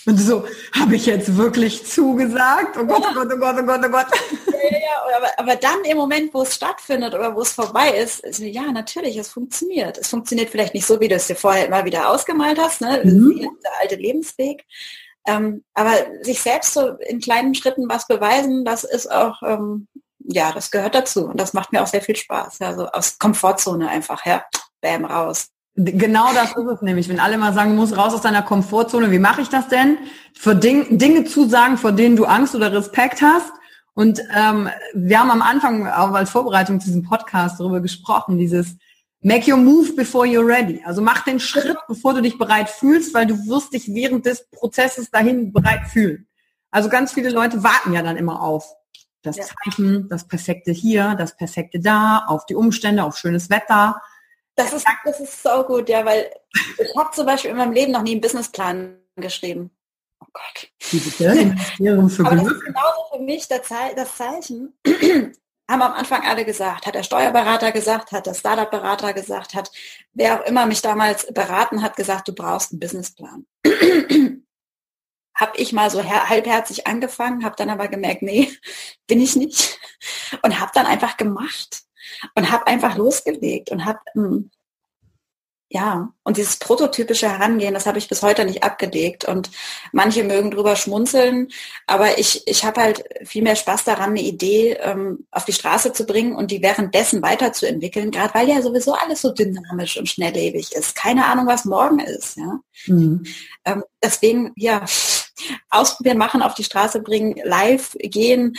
[0.07, 2.77] Und so, habe ich jetzt wirklich zugesagt?
[2.79, 4.07] Oh Gott, oh Gott, oh Gott, oh Gott, oh Gott.
[4.53, 5.17] Ja, ja.
[5.17, 8.71] Aber, aber dann im Moment, wo es stattfindet oder wo es vorbei ist, ist, ja,
[8.71, 9.99] natürlich, es funktioniert.
[9.99, 13.01] Es funktioniert vielleicht nicht so, wie du es dir vorher immer wieder ausgemalt hast, ne?
[13.05, 13.49] Mhm.
[13.65, 14.65] der alte Lebensweg.
[15.27, 15.93] Ähm, aber
[16.23, 19.87] sich selbst so in kleinen Schritten was beweisen, das ist auch ähm,
[20.25, 22.61] ja, das gehört dazu und das macht mir auch sehr viel Spaß.
[22.61, 24.45] Also aus Komfortzone einfach, ja,
[24.81, 25.49] bam, raus.
[25.75, 27.09] Genau das ist es nämlich.
[27.09, 29.99] Wenn alle mal sagen, muss raus aus deiner Komfortzone, wie mache ich das denn?
[30.35, 33.51] Für Ding, Dinge zusagen, vor denen du Angst oder Respekt hast.
[33.95, 38.77] Und ähm, wir haben am Anfang auch als Vorbereitung zu diesem Podcast darüber gesprochen, dieses
[39.21, 40.83] Make your move before you're ready.
[40.85, 44.49] Also mach den Schritt, bevor du dich bereit fühlst, weil du wirst dich während des
[44.51, 46.27] Prozesses dahin bereit fühlen.
[46.71, 48.75] Also ganz viele Leute warten ja dann immer auf
[49.23, 49.45] das ja.
[49.45, 54.01] Zeichen, das Perfekte hier, das Perfekte da, auf die Umstände, auf schönes Wetter.
[54.55, 56.31] Das ist, das ist so gut, ja, weil
[56.79, 59.71] ich habe zum Beispiel in meinem Leben noch nie einen Businessplan geschrieben.
[60.21, 60.69] Oh Gott.
[62.27, 64.75] Aber das ist genauso für mich das Zeichen.
[65.73, 69.71] haben am Anfang alle gesagt, hat der Steuerberater gesagt, hat der Startup-Berater gesagt, hat
[70.13, 73.47] wer auch immer mich damals beraten hat, gesagt, du brauchst einen Businessplan
[75.43, 78.51] habe ich mal so halbherzig angefangen, habe dann aber gemerkt, nee,
[79.09, 79.79] bin ich nicht.
[80.43, 81.83] Und habe dann einfach gemacht
[82.35, 84.51] und habe einfach losgelegt und habe hm,
[85.75, 89.25] ja, und dieses prototypische Herangehen, das habe ich bis heute nicht abgelegt.
[89.25, 89.51] Und
[89.93, 91.49] manche mögen drüber schmunzeln,
[91.87, 95.95] aber ich, ich habe halt viel mehr Spaß daran, eine Idee ähm, auf die Straße
[95.95, 100.73] zu bringen und die währenddessen weiterzuentwickeln, gerade weil ja sowieso alles so dynamisch und schnelllebig
[100.73, 100.95] ist.
[100.95, 102.37] Keine Ahnung, was morgen ist.
[102.37, 102.61] Ja?
[102.87, 103.25] Mhm.
[103.65, 104.85] Ähm, deswegen, ja,
[105.71, 108.57] ausprobieren, machen, auf die Straße bringen, live gehen,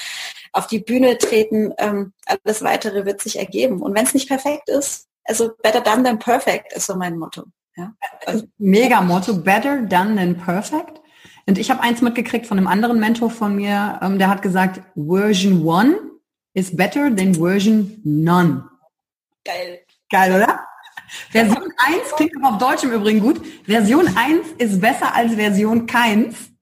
[0.51, 3.81] auf die Bühne treten, ähm, alles weitere wird sich ergeben.
[3.81, 7.43] Und wenn es nicht perfekt ist, also better done than perfect ist so mein Motto.
[7.75, 7.93] Ja?
[8.25, 11.01] Also, Mega Motto, better done than perfect.
[11.45, 14.81] Und ich habe eins mitgekriegt von einem anderen Mentor von mir, ähm, der hat gesagt,
[14.95, 15.95] Version 1
[16.53, 18.69] is better than Version none.
[19.43, 19.79] Geil.
[20.09, 20.59] Geil, oder?
[21.31, 23.41] Version 1 klingt aber auf Deutsch im Übrigen gut.
[23.65, 26.52] Version 1 ist besser als Version keins.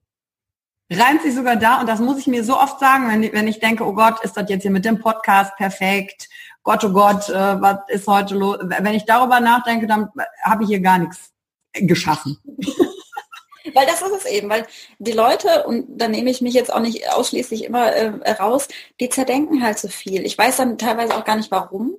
[0.98, 3.60] Reimt sich sogar da und das muss ich mir so oft sagen, wenn, wenn ich
[3.60, 6.28] denke, oh Gott, ist das jetzt hier mit dem Podcast perfekt
[6.62, 8.58] Gott, oh Gott, äh, was ist heute los?
[8.62, 10.10] Wenn ich darüber nachdenke, dann
[10.44, 11.32] habe ich hier gar nichts
[11.72, 12.38] geschaffen.
[13.74, 14.66] weil das ist es eben, weil
[14.98, 18.68] die Leute, und da nehme ich mich jetzt auch nicht ausschließlich immer äh, raus,
[19.00, 20.24] die zerdenken halt so viel.
[20.24, 21.96] Ich weiß dann teilweise auch gar nicht warum.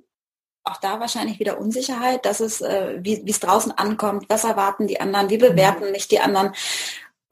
[0.66, 4.98] Auch da wahrscheinlich wieder Unsicherheit, dass es, äh, wie es draußen ankommt, was erwarten die
[4.98, 6.54] anderen, wie bewerten mich die anderen.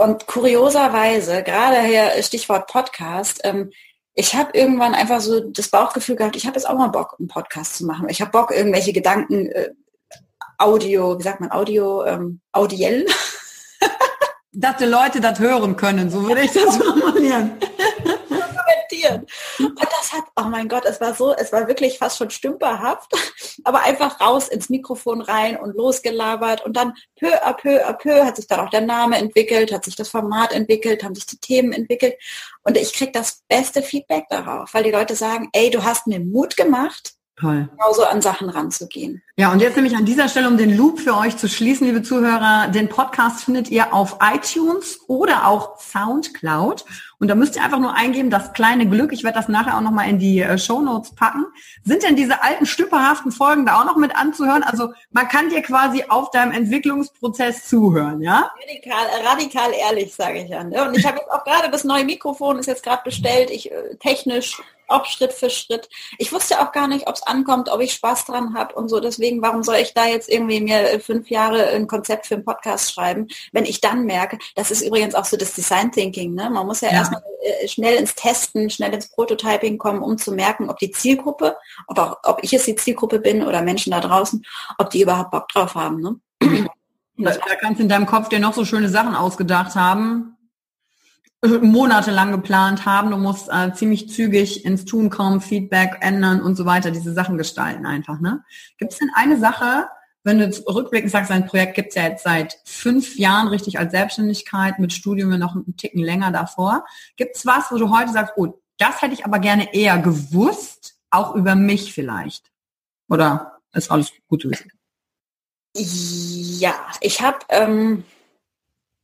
[0.02, 3.70] Und kurioserweise, gerade hier Stichwort Podcast, ähm,
[4.14, 7.28] ich habe irgendwann einfach so das Bauchgefühl gehabt, ich habe jetzt auch mal Bock, einen
[7.28, 8.08] Podcast zu machen.
[8.08, 9.70] Ich habe Bock, irgendwelche Gedanken, äh,
[10.58, 13.06] Audio, wie sagt man, Audio, ähm, audiell.
[14.52, 17.52] Dass die Leute das hören können, so würde ich das formulieren
[19.02, 19.26] kommentieren.
[19.58, 23.12] Und das hat, oh mein Gott, es war so, es war wirklich fast schon stümperhaft,
[23.64, 28.24] aber einfach raus ins Mikrofon rein und losgelabert und dann peu à peu à peu
[28.24, 31.38] hat sich dann auch der Name entwickelt, hat sich das Format entwickelt, haben sich die
[31.38, 32.14] Themen entwickelt
[32.64, 36.20] und ich kriege das beste Feedback darauf, weil die Leute sagen, ey, du hast mir
[36.20, 37.68] Mut gemacht, Toll.
[37.70, 39.22] genauso an Sachen ranzugehen.
[39.42, 42.04] Ja, und jetzt nämlich an dieser Stelle, um den Loop für euch zu schließen, liebe
[42.04, 46.84] Zuhörer, den Podcast findet ihr auf iTunes oder auch Soundcloud.
[47.18, 49.80] Und da müsst ihr einfach nur eingeben, das kleine Glück, ich werde das nachher auch
[49.80, 51.44] nochmal in die äh, Show Notes packen.
[51.82, 54.62] Sind denn diese alten stümperhaften Folgen da auch noch mit anzuhören?
[54.62, 58.48] Also man kann dir quasi auf deinem Entwicklungsprozess zuhören, ja?
[58.60, 60.68] Radikal, radikal ehrlich, sage ich an.
[60.68, 63.96] Und ich habe jetzt auch gerade das neue Mikrofon, ist jetzt gerade bestellt, ich äh,
[63.98, 64.62] technisch
[64.92, 65.88] auch Schritt für Schritt.
[66.18, 69.00] Ich wusste auch gar nicht, ob es ankommt, ob ich Spaß dran habe und so.
[69.00, 72.92] Deswegen, warum soll ich da jetzt irgendwie mir fünf Jahre ein Konzept für einen Podcast
[72.92, 76.34] schreiben, wenn ich dann merke, das ist übrigens auch so das Design Thinking.
[76.34, 76.50] Ne?
[76.50, 76.94] Man muss ja, ja.
[76.96, 81.56] erstmal äh, schnell ins Testen, schnell ins Prototyping kommen, um zu merken, ob die Zielgruppe,
[81.86, 84.44] ob auch, ob ich jetzt die Zielgruppe bin oder Menschen da draußen,
[84.78, 86.00] ob die überhaupt Bock drauf haben.
[86.00, 86.16] Ne?
[87.16, 90.36] Da, da kannst du in deinem Kopf dir noch so schöne Sachen ausgedacht haben
[91.42, 93.10] monatelang geplant haben.
[93.10, 97.36] Du musst äh, ziemlich zügig ins Tun kommen, Feedback ändern und so weiter, diese Sachen
[97.36, 98.20] gestalten einfach.
[98.20, 98.44] Ne?
[98.78, 99.88] Gibt es denn eine Sache,
[100.24, 103.90] wenn du rückblickend sagst, dein Projekt gibt es ja jetzt seit fünf Jahren richtig als
[103.90, 106.84] Selbstständigkeit, mit Studium noch einen Ticken länger davor.
[107.16, 110.96] Gibt es was, wo du heute sagst, oh, das hätte ich aber gerne eher gewusst,
[111.10, 112.52] auch über mich vielleicht?
[113.08, 114.70] Oder ist alles gut gewesen?
[115.74, 118.04] Ja, ich habe ähm,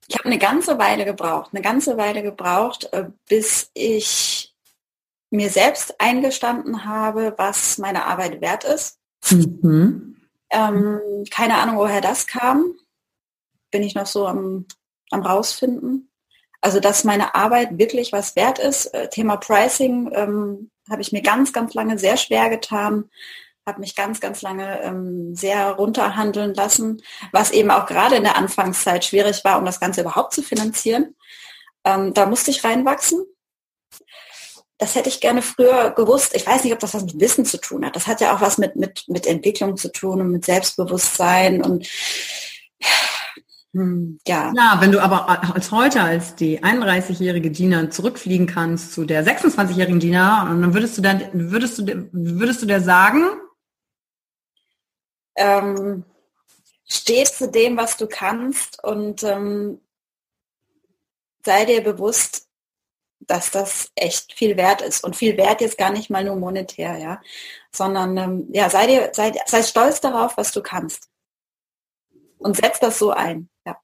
[0.09, 4.55] ich habe eine ganze Weile gebraucht, eine ganze Weile gebraucht, äh, bis ich
[5.31, 8.99] mir selbst eingestanden habe, was meine Arbeit wert ist.
[9.31, 10.17] Mhm.
[10.51, 12.75] Ähm, keine Ahnung, woher das kam.
[13.71, 14.65] Bin ich noch so am,
[15.11, 16.11] am rausfinden.
[16.63, 18.87] Also, dass meine Arbeit wirklich was wert ist.
[18.87, 23.11] Äh, Thema Pricing ähm, habe ich mir ganz, ganz lange sehr schwer getan
[23.69, 27.01] habe mich ganz, ganz lange ähm, sehr runterhandeln lassen,
[27.31, 31.15] was eben auch gerade in der Anfangszeit schwierig war, um das Ganze überhaupt zu finanzieren.
[31.85, 33.25] Ähm, da musste ich reinwachsen.
[34.79, 36.35] Das hätte ich gerne früher gewusst.
[36.35, 37.97] Ich weiß nicht, ob das was mit Wissen zu tun hat.
[37.97, 41.89] Das hat ja auch was mit, mit, mit Entwicklung zu tun und mit Selbstbewusstsein und
[43.75, 44.53] hm, ja.
[44.57, 49.99] Ja, wenn du aber als heute als die 31-jährige Gina zurückfliegen kannst zu der 26-jährigen
[49.99, 53.25] Gina, dann würdest du dann würdest du würdest du dir sagen,
[55.39, 56.05] ähm,
[56.87, 59.81] steh zu dem, was du kannst und ähm,
[61.45, 62.49] sei dir bewusst,
[63.21, 65.05] dass das echt viel wert ist.
[65.05, 67.21] Und viel wert jetzt gar nicht mal nur monetär, ja.
[67.73, 71.09] Sondern ähm, ja, sei dir, sei, sei stolz darauf, was du kannst.
[72.39, 73.77] Und setz das so ein, ja.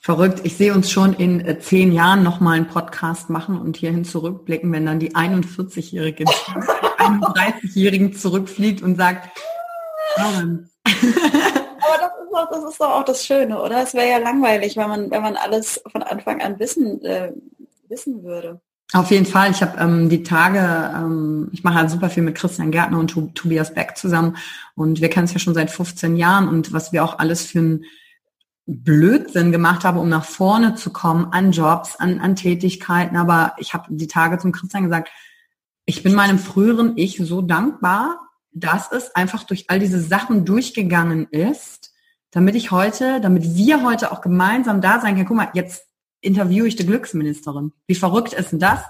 [0.00, 0.40] Verrückt.
[0.44, 4.72] Ich sehe uns schon in äh, zehn Jahren nochmal einen Podcast machen und hierhin zurückblicken,
[4.72, 9.28] wenn dann die 41-Jährige, 31-Jährigen zurückfliegt und sagt,
[10.84, 13.82] aber das ist, doch, das ist doch auch das Schöne, oder?
[13.82, 17.32] Es wäre ja langweilig, wenn man, wenn man alles von Anfang an wissen, äh,
[17.88, 18.60] wissen würde.
[18.94, 19.50] Auf jeden Fall.
[19.50, 23.34] Ich habe ähm, die Tage, ähm, ich mache halt super viel mit Christian Gärtner und
[23.34, 24.36] Tobias Beck zusammen
[24.76, 27.58] und wir kennen es ja schon seit 15 Jahren und was wir auch alles für
[27.58, 27.84] einen
[28.64, 33.16] Blödsinn gemacht haben, um nach vorne zu kommen an Jobs, an, an Tätigkeiten.
[33.16, 35.10] Aber ich habe die Tage zum Christian gesagt,
[35.84, 38.27] ich bin meinem früheren Ich so dankbar,
[38.60, 41.92] dass es einfach durch all diese Sachen durchgegangen ist,
[42.30, 45.26] damit ich heute, damit wir heute auch gemeinsam da sein können.
[45.26, 45.86] Guck mal, jetzt
[46.20, 47.72] interviewe ich die Glücksministerin.
[47.86, 48.80] Wie verrückt ist denn das?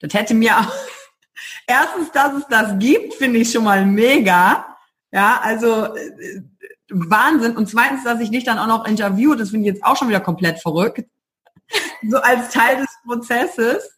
[0.00, 0.72] Das hätte mir auch,
[1.66, 4.66] erstens, dass es das gibt, finde ich schon mal mega.
[5.10, 6.42] Ja, also äh,
[6.90, 7.56] Wahnsinn.
[7.56, 10.08] Und zweitens, dass ich dich dann auch noch interviewe, das finde ich jetzt auch schon
[10.08, 11.04] wieder komplett verrückt.
[12.08, 13.97] So als Teil des Prozesses.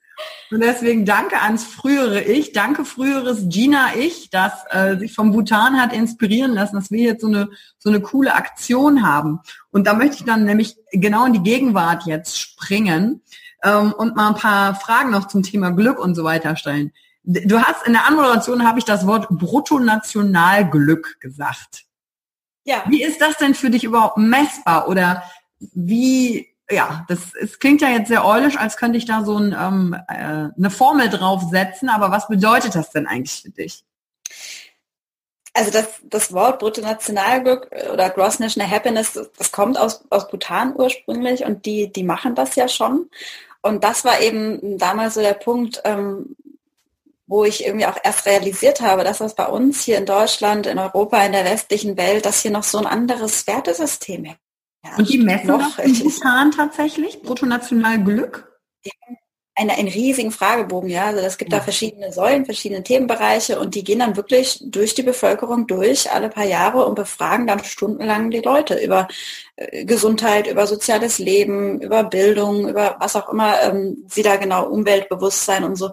[0.51, 5.81] Und deswegen danke ans frühere Ich, danke früheres Gina Ich, das äh, sich vom Bhutan
[5.81, 9.41] hat inspirieren lassen, dass wir jetzt so eine so eine coole Aktion haben.
[9.71, 13.23] Und da möchte ich dann nämlich genau in die Gegenwart jetzt springen
[13.63, 16.93] ähm, und mal ein paar Fragen noch zum Thema Glück und so weiter stellen.
[17.23, 21.85] Du hast in der Anmoderation habe ich das Wort Bruttonationalglück gesagt.
[22.65, 22.83] Ja.
[22.89, 25.23] Wie ist das denn für dich überhaupt messbar oder
[25.59, 29.57] wie ja, das es klingt ja jetzt sehr eulisch, als könnte ich da so ein,
[29.59, 33.85] ähm, äh, eine Formel draufsetzen, aber was bedeutet das denn eigentlich für dich?
[35.53, 40.75] Also das, das Wort Bruttonationalglück äh, oder Gross National Happiness, das, kommt aus, aus Bhutan
[40.77, 43.11] ursprünglich und die, die machen das ja schon.
[43.63, 46.37] Und das war eben damals so der Punkt, ähm,
[47.27, 50.79] wo ich irgendwie auch erst realisiert habe, dass das bei uns hier in Deutschland, in
[50.79, 54.25] Europa, in der westlichen Welt, dass hier noch so ein anderes Wertesystem
[54.85, 57.23] ja, und die messen noch das in Bhutan tatsächlich?
[57.23, 58.47] Bruttonationalglück?
[59.55, 61.07] Eine, einen riesigen Fragebogen, ja.
[61.07, 61.59] Also es gibt ja.
[61.59, 66.31] da verschiedene Säulen, verschiedene Themenbereiche und die gehen dann wirklich durch die Bevölkerung durch alle
[66.31, 69.09] paar Jahre und befragen dann stundenlang die Leute über
[69.57, 74.67] äh, Gesundheit, über soziales Leben, über Bildung, über was auch immer ähm, sie da genau,
[74.67, 75.91] Umweltbewusstsein und so.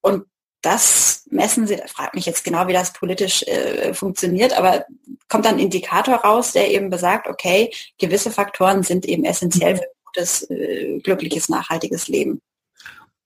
[0.00, 0.26] Und
[0.62, 4.86] das messen sie, fragt mich jetzt genau, wie das politisch äh, funktioniert, aber
[5.28, 9.82] kommt dann ein Indikator raus, der eben besagt, okay, gewisse Faktoren sind eben essentiell für
[9.82, 12.40] ein gutes, äh, glückliches, nachhaltiges Leben.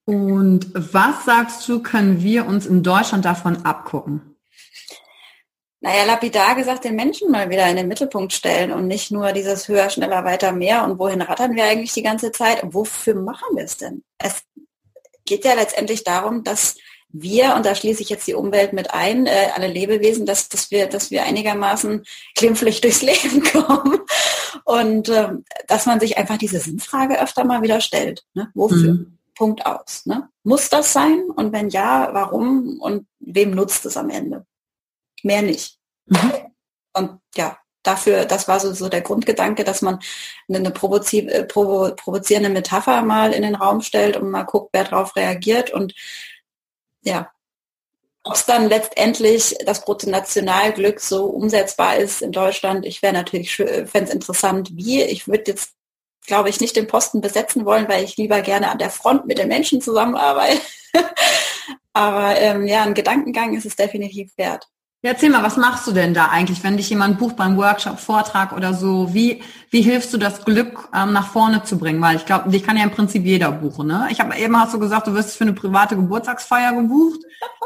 [0.04, 4.36] Und was sagst du, können wir uns in Deutschland davon abgucken?
[5.80, 9.66] Naja, lapidar gesagt, den Menschen mal wieder in den Mittelpunkt stellen und nicht nur dieses
[9.66, 13.56] höher, schneller, weiter, mehr und wohin rattern wir eigentlich die ganze Zeit und wofür machen
[13.56, 14.04] wir es denn?
[14.18, 14.42] Es
[15.24, 16.76] geht ja letztendlich darum, dass
[17.12, 20.70] wir, und da schließe ich jetzt die Umwelt mit ein, äh, alle Lebewesen, dass, dass,
[20.70, 22.04] wir, dass wir einigermaßen
[22.34, 24.00] glimpflich durchs Leben kommen.
[24.64, 28.24] Und ähm, dass man sich einfach diese Sinnfrage öfter mal wieder stellt.
[28.34, 28.50] Ne?
[28.54, 28.94] Wofür?
[28.94, 29.18] Mhm.
[29.34, 30.06] Punkt aus.
[30.06, 30.28] Ne?
[30.44, 31.24] Muss das sein?
[31.34, 32.80] Und wenn ja, warum?
[32.80, 34.46] Und wem nutzt es am Ende?
[35.22, 35.78] Mehr nicht.
[36.06, 36.32] Mhm.
[36.94, 39.98] Und ja, dafür, das war so, so der Grundgedanke, dass man
[40.48, 44.84] eine provozi äh, provo provozierende Metapher mal in den Raum stellt und mal guckt, wer
[44.84, 45.72] darauf reagiert.
[45.72, 45.94] Und
[47.02, 47.30] ja,
[48.24, 54.04] Ob es dann letztendlich das Bruttonationalglück so umsetzbar ist in Deutschland, ich wäre natürlich, fände
[54.04, 55.02] es interessant, wie.
[55.02, 55.74] Ich würde jetzt,
[56.26, 59.38] glaube ich, nicht den Posten besetzen wollen, weil ich lieber gerne an der Front mit
[59.38, 60.60] den Menschen zusammenarbeite.
[61.92, 64.68] Aber ähm, ja, ein Gedankengang ist es definitiv wert.
[65.04, 67.98] Ja, erzähl mal, was machst du denn da eigentlich, wenn dich jemand bucht beim Workshop,
[67.98, 69.12] Vortrag oder so?
[69.12, 72.00] Wie, wie hilfst du das Glück ähm, nach vorne zu bringen?
[72.00, 73.88] Weil ich glaube, dich kann ja im Prinzip jeder buchen.
[73.88, 74.06] Ne?
[74.12, 77.18] Ich habe eben hast du gesagt, du wirst für eine private Geburtstagsfeier gebucht.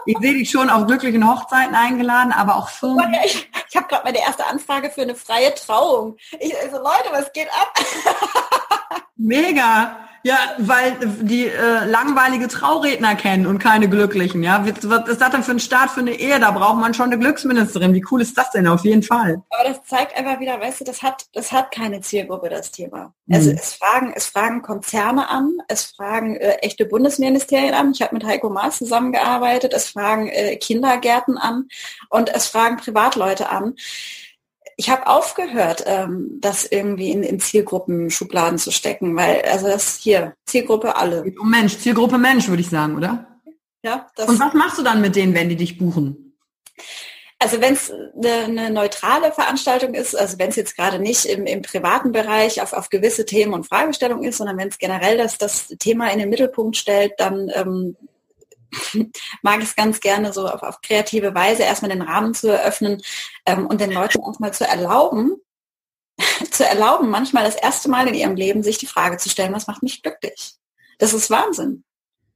[0.07, 2.99] Ich sehe dich schon auf glücklichen Hochzeiten eingeladen, aber auch so.
[3.27, 6.17] Ich, ich habe gerade meine erste Anfrage für eine freie Trauung.
[6.41, 9.03] Ich, also Leute, was geht ab?
[9.17, 10.07] Mega.
[10.27, 14.43] Ja, weil die äh, langweilige Trauredner kennen und keine glücklichen.
[14.43, 16.41] Ja, was, ist das denn für ein Start für eine Ehe?
[16.41, 17.95] Da braucht man schon eine Glücksministerin.
[17.95, 18.67] Wie cool ist das denn?
[18.67, 19.41] Auf jeden Fall.
[19.51, 23.15] Aber das zeigt einfach wieder, weißt du, das hat, das hat keine Zielgruppe das Thema.
[23.27, 23.35] Mhm.
[23.37, 27.93] Also es fragen, es fragen Konzerne an, es fragen äh, echte Bundesministerien an.
[27.93, 29.75] Ich habe mit Heiko Maas zusammengearbeitet.
[29.75, 31.69] Es fragen äh, Kindergärten an
[32.11, 33.77] und es fragen Privatleute an
[34.77, 40.35] ich habe aufgehört, ähm, das irgendwie in, in Zielgruppen-Schubladen zu stecken, weil, also das hier,
[40.45, 41.25] Zielgruppe alle.
[41.41, 43.27] Oh Mensch, Zielgruppe Mensch, würde ich sagen, oder?
[43.83, 44.07] Ja.
[44.27, 46.37] Und was machst du dann mit denen, wenn die dich buchen?
[47.39, 51.47] Also wenn es eine, eine, neutrale Veranstaltung ist, also wenn es jetzt gerade nicht im,
[51.47, 55.37] im privaten Bereich auf, auf gewisse Themen und Fragestellungen ist, sondern wenn es generell das,
[55.37, 57.97] das Thema in den Mittelpunkt stellt, dann ähm,
[59.43, 63.03] mag ich es ganz gerne so auf, auf, kreative Weise erstmal den Rahmen zu eröffnen
[63.45, 65.37] ähm, und den Leuten erstmal zu erlauben,
[66.51, 69.67] zu erlauben, manchmal das erste Mal in ihrem Leben sich die Frage zu stellen, was
[69.67, 70.55] macht mich glücklich?
[70.99, 71.85] Das ist Wahnsinn.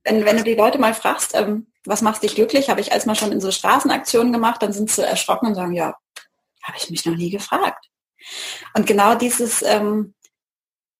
[0.04, 3.06] Wenn, wenn du die Leute mal fragst, ähm, was macht dich glücklich, habe ich als
[3.06, 5.96] mal schon in so Straßenaktionen gemacht, dann sind sie erschrocken und sagen, ja,
[6.62, 7.86] habe ich mich noch nie gefragt.
[8.74, 10.14] Und genau dieses, ähm,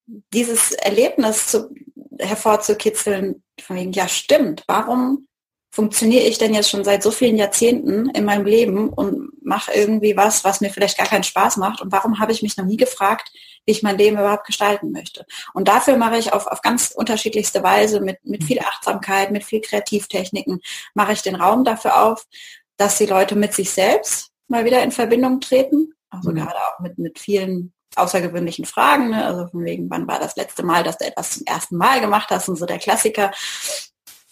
[0.07, 1.71] dieses Erlebnis zu,
[2.19, 5.27] hervorzukitzeln, von wegen, ja stimmt, warum
[5.73, 10.17] funktioniere ich denn jetzt schon seit so vielen Jahrzehnten in meinem Leben und mache irgendwie
[10.17, 12.77] was, was mir vielleicht gar keinen Spaß macht und warum habe ich mich noch nie
[12.77, 13.31] gefragt,
[13.65, 15.25] wie ich mein Leben überhaupt gestalten möchte.
[15.55, 19.61] Und dafür mache ich auf, auf ganz unterschiedlichste Weise mit, mit viel Achtsamkeit, mit viel
[19.61, 20.61] Kreativtechniken,
[20.95, 22.27] mache ich den Raum dafür auf,
[22.77, 26.37] dass die Leute mit sich selbst mal wieder in Verbindung treten, also mhm.
[26.37, 29.25] gerade auch mit, mit vielen außergewöhnlichen Fragen, ne?
[29.25, 32.31] also von wegen, wann war das letzte Mal, dass du etwas zum ersten Mal gemacht
[32.31, 33.31] hast und so der Klassiker,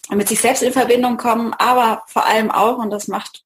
[0.09, 3.43] mit sich selbst in Verbindung kommen, aber vor allem auch, und das macht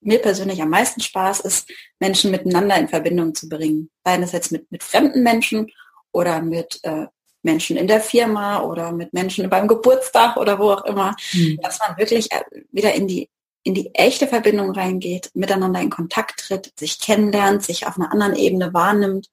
[0.00, 3.90] mir persönlich am meisten Spaß, ist, Menschen miteinander in Verbindung zu bringen.
[4.04, 5.70] Seien es jetzt mit, mit fremden Menschen
[6.10, 7.06] oder mit äh,
[7.42, 11.58] Menschen in der Firma oder mit Menschen beim Geburtstag oder wo auch immer, mhm.
[11.62, 12.42] dass man wirklich äh,
[12.72, 13.28] wieder in die
[13.62, 18.34] in die echte Verbindung reingeht, miteinander in Kontakt tritt, sich kennenlernt, sich auf einer anderen
[18.34, 19.28] Ebene wahrnimmt.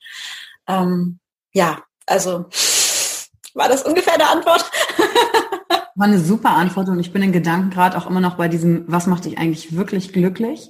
[0.67, 1.19] Ähm,
[1.53, 2.45] ja, also
[3.53, 4.69] war das ungefähr eine Antwort?
[5.95, 8.83] War eine super Antwort und ich bin in Gedanken gerade auch immer noch bei diesem,
[8.85, 10.69] was macht dich eigentlich wirklich glücklich?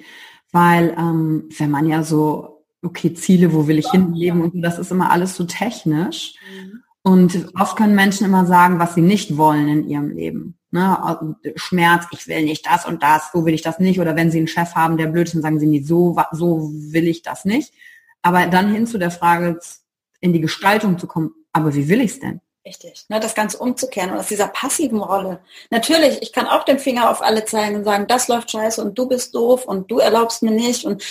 [0.54, 4.80] Weil ähm, wenn man ja so, okay, Ziele, wo will ich hin leben und das
[4.80, 6.36] ist immer alles so technisch.
[6.50, 6.84] Mhm.
[7.02, 10.58] Und oft können Menschen immer sagen, was sie nicht wollen in ihrem Leben.
[10.78, 11.36] Ne?
[11.56, 14.00] Schmerz, ich will nicht das und das, so will ich das nicht.
[14.00, 16.70] Oder wenn sie einen Chef haben, der blöd ist, dann sagen sie nicht, so, so
[16.72, 17.74] will ich das nicht.
[18.22, 19.60] Aber dann hin zu der Frage,
[20.20, 22.42] in die Gestaltung zu kommen, aber wie will ich es denn?
[22.66, 25.40] Richtig, ne, das Ganze umzukehren und aus dieser passiven Rolle.
[25.70, 28.98] Natürlich, ich kann auch den Finger auf alle zeigen und sagen, das läuft scheiße und
[28.98, 31.04] du bist doof und du erlaubst mir nicht und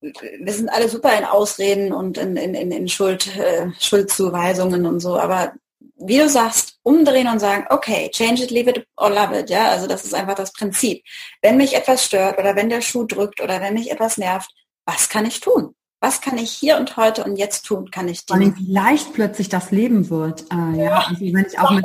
[0.00, 5.00] wir sind alle super in Ausreden und in, in, in, in Schuld, äh, Schuldzuweisungen und
[5.00, 5.54] so, aber
[5.98, 9.68] wie du sagst, umdrehen und sagen, okay, change it, leave it or love it, ja,
[9.68, 11.02] also das ist einfach das Prinzip.
[11.42, 14.50] Wenn mich etwas stört oder wenn der Schuh drückt oder wenn mich etwas nervt,
[14.86, 15.74] was kann ich tun?
[16.00, 18.54] was kann ich hier und heute und jetzt tun, kann ich tun.
[18.56, 20.44] wie leicht plötzlich das Leben wird.
[20.52, 21.84] Äh, ja, also wenn ich auch mit,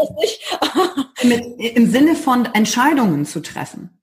[1.24, 4.03] mit, im Sinne von Entscheidungen zu treffen.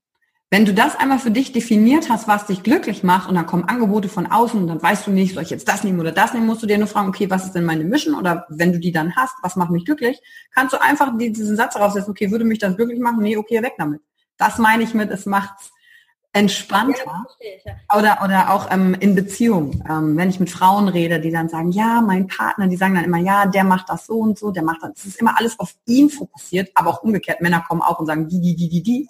[0.53, 3.63] Wenn du das einmal für dich definiert hast, was dich glücklich macht, und dann kommen
[3.63, 6.33] Angebote von außen und dann weißt du nicht, soll ich jetzt das nehmen oder das
[6.33, 8.15] nehmen, musst du dir nur fragen, okay, was ist denn meine Mission?
[8.15, 10.19] Oder wenn du die dann hast, was macht mich glücklich?
[10.53, 13.23] Kannst du einfach diesen Satz raussetzen, okay, würde mich das glücklich machen?
[13.23, 14.01] Nee, okay, weg damit.
[14.35, 15.71] Das meine ich mit, es macht's
[16.33, 17.25] entspannter.
[17.65, 19.81] Ja, oder, oder auch ähm, in Beziehung.
[19.89, 23.05] Ähm, wenn ich mit Frauen rede, die dann sagen, ja, mein Partner, die sagen dann
[23.05, 24.91] immer, ja, der macht das so und so, der macht das.
[24.97, 27.39] Es ist immer alles auf ihn fokussiert, aber auch umgekehrt.
[27.39, 29.07] Männer kommen auch und sagen, die, die, die, die, die.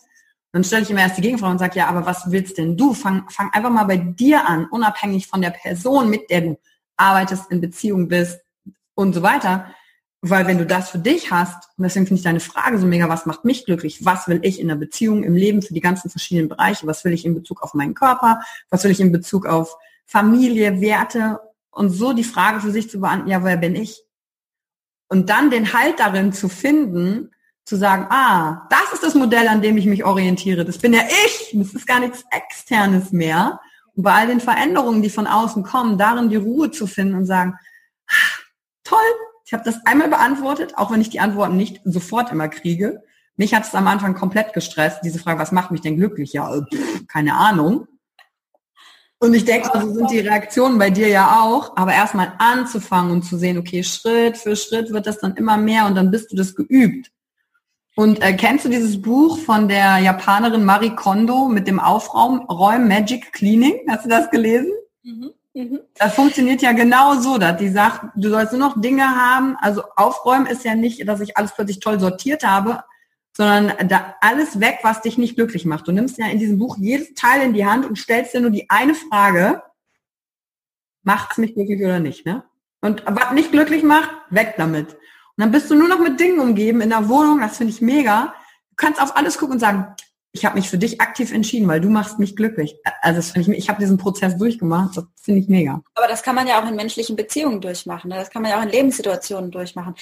[0.51, 2.93] Dann stelle ich immer erst die Gegenfrage und sage, ja, aber was willst denn du?
[2.93, 6.59] Fang, fang einfach mal bei dir an, unabhängig von der Person, mit der du
[6.97, 8.39] arbeitest, in Beziehung bist
[8.95, 9.73] und so weiter
[10.21, 13.09] weil wenn du das für dich hast, und deswegen finde ich deine Frage so mega,
[13.09, 14.05] was macht mich glücklich?
[14.05, 16.85] Was will ich in der Beziehung, im Leben für die ganzen verschiedenen Bereiche?
[16.85, 18.39] Was will ich in Bezug auf meinen Körper?
[18.69, 19.75] Was will ich in Bezug auf
[20.05, 21.39] Familie, Werte?
[21.71, 24.03] Und so die Frage für sich zu beantworten, ja, wer bin ich?
[25.07, 27.31] Und dann den Halt darin zu finden,
[27.71, 30.65] zu sagen, ah, das ist das Modell, an dem ich mich orientiere.
[30.65, 31.51] Das bin ja ich.
[31.53, 33.61] Das ist gar nichts Externes mehr.
[33.95, 37.25] Und bei all den Veränderungen, die von außen kommen, darin die Ruhe zu finden und
[37.25, 37.57] sagen,
[38.83, 38.99] toll,
[39.45, 43.03] ich habe das einmal beantwortet, auch wenn ich die Antworten nicht sofort immer kriege.
[43.37, 46.33] Mich hat es am Anfang komplett gestresst, diese Frage, was macht mich denn glücklich?
[46.33, 47.87] Ja, äh, pff, keine Ahnung.
[49.17, 53.13] Und ich denke, so also sind die Reaktionen bei dir ja auch, aber erstmal anzufangen
[53.13, 56.33] und zu sehen, okay, Schritt für Schritt wird das dann immer mehr und dann bist
[56.33, 57.11] du das geübt.
[57.95, 63.33] Und äh, kennst du dieses Buch von der Japanerin Marie Kondo mit dem Aufräumen Magic
[63.33, 63.81] Cleaning?
[63.89, 64.71] Hast du das gelesen?
[65.03, 65.31] Mhm.
[65.53, 65.79] Mhm.
[65.95, 69.57] Das funktioniert ja genau so, dass die sagt, du sollst nur noch Dinge haben.
[69.59, 72.83] Also aufräumen ist ja nicht, dass ich alles plötzlich toll sortiert habe,
[73.35, 75.87] sondern da alles weg, was dich nicht glücklich macht.
[75.87, 78.51] Du nimmst ja in diesem Buch jedes Teil in die Hand und stellst dir nur
[78.51, 79.61] die eine Frage,
[81.03, 82.43] macht es mich glücklich oder nicht, ne?
[82.81, 84.97] Und was nicht glücklich macht, weg damit.
[85.41, 88.35] Dann bist du nur noch mit Dingen umgeben in der Wohnung, das finde ich mega.
[88.69, 89.95] Du kannst auf alles gucken und sagen,
[90.33, 92.77] ich habe mich für dich aktiv entschieden, weil du machst mich glücklich.
[93.01, 95.81] Also das ich, ich habe diesen Prozess durchgemacht, das finde ich mega.
[95.93, 98.15] Aber das kann man ja auch in menschlichen Beziehungen durchmachen, ne?
[98.15, 99.95] das kann man ja auch in Lebenssituationen durchmachen.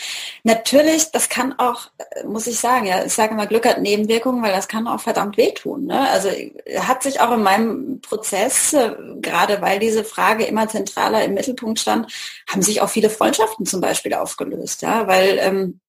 [0.44, 4.44] Natürlich, das kann auch, äh, muss ich sagen, ja, ich sage immer, Glück hat Nebenwirkungen,
[4.44, 5.88] weil das kann auch verdammt wehtun.
[5.88, 6.08] Ne?
[6.10, 6.30] Also
[6.78, 11.80] hat sich auch in meinem Prozess, äh, gerade weil diese Frage immer zentraler im Mittelpunkt
[11.80, 12.12] stand,
[12.48, 15.80] haben sich auch viele Freundschaften zum Beispiel aufgelöst, ja, weil ähm,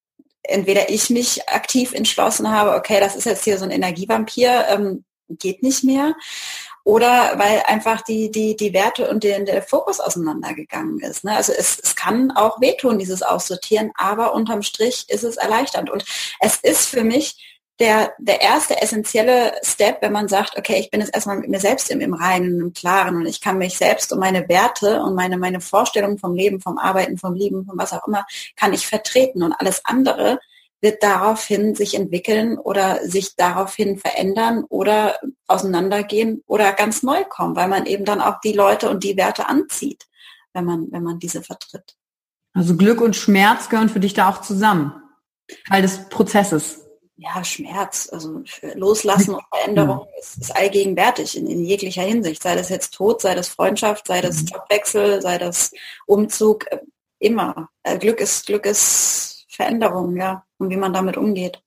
[0.43, 5.03] entweder ich mich aktiv entschlossen habe, okay, das ist jetzt hier so ein Energievampir, ähm,
[5.29, 6.15] geht nicht mehr,
[6.83, 11.23] oder weil einfach die, die, die Werte und der, der Fokus auseinandergegangen ist.
[11.23, 11.35] Ne?
[11.35, 15.91] Also es, es kann auch wehtun, dieses Aussortieren, aber unterm Strich ist es erleichternd.
[15.91, 16.03] Und
[16.39, 17.50] es ist für mich
[17.81, 21.59] der, der erste essentielle Step, wenn man sagt, okay, ich bin jetzt erstmal mit mir
[21.59, 25.15] selbst im, im Reinen, im Klaren und ich kann mich selbst und meine Werte und
[25.15, 28.23] meine, meine Vorstellungen vom Leben, vom Arbeiten, vom Lieben, von was auch immer,
[28.55, 29.41] kann ich vertreten.
[29.41, 30.39] Und alles andere
[30.79, 37.67] wird daraufhin sich entwickeln oder sich daraufhin verändern oder auseinandergehen oder ganz neu kommen, weil
[37.67, 40.05] man eben dann auch die Leute und die Werte anzieht,
[40.53, 41.95] wenn man, wenn man diese vertritt.
[42.53, 44.93] Also Glück und Schmerz gehören für dich da auch zusammen,
[45.67, 48.43] Teil des Prozesses ja, Schmerz, also
[48.73, 52.41] Loslassen und Veränderung ist, ist allgegenwärtig in, in, jeglicher Hinsicht.
[52.41, 54.47] Sei das jetzt Tod, sei das Freundschaft, sei das mhm.
[54.53, 55.71] Jobwechsel, sei das
[56.07, 56.79] Umzug, äh,
[57.19, 57.69] immer.
[57.83, 61.61] Äh, Glück ist, Glück ist Veränderung, ja, und wie man damit umgeht.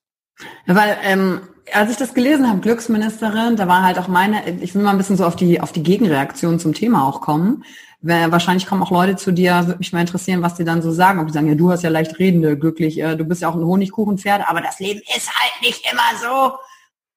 [0.67, 1.43] Ja, weil ähm,
[1.73, 4.99] als ich das gelesen habe, Glücksministerin, da war halt auch meine, ich will mal ein
[4.99, 7.65] bisschen so auf die auf die Gegenreaktion zum Thema auch kommen
[8.07, 11.21] wahrscheinlich kommen auch Leute zu dir, würde mich mal interessieren, was die dann so sagen.
[11.21, 13.55] Ob die sagen, ja, du hast ja leicht redende, glücklich, äh, du bist ja auch
[13.55, 16.59] ein Honigkuchenpferd, aber das Leben ist halt nicht immer so,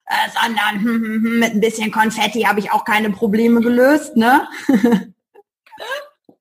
[0.06, 4.16] äh, sondern hm, hm, hm, mit ein bisschen Konfetti habe ich auch keine Probleme gelöst,
[4.16, 4.48] ne?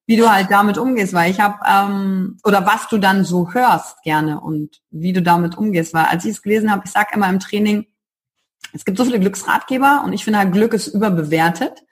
[0.07, 4.03] wie du halt damit umgehst, weil ich habe, ähm, oder was du dann so hörst
[4.05, 7.29] gerne und wie du damit umgehst, weil als ich es gelesen habe, ich sage immer
[7.29, 7.87] im Training,
[8.73, 11.83] es gibt so viele Glücksratgeber und ich finde halt, Glück ist überbewertet.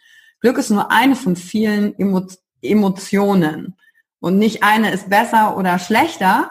[0.40, 2.43] Glück ist nur eine von vielen Emotionen.
[2.64, 3.76] Emotionen.
[4.20, 6.50] Und nicht eine ist besser oder schlechter.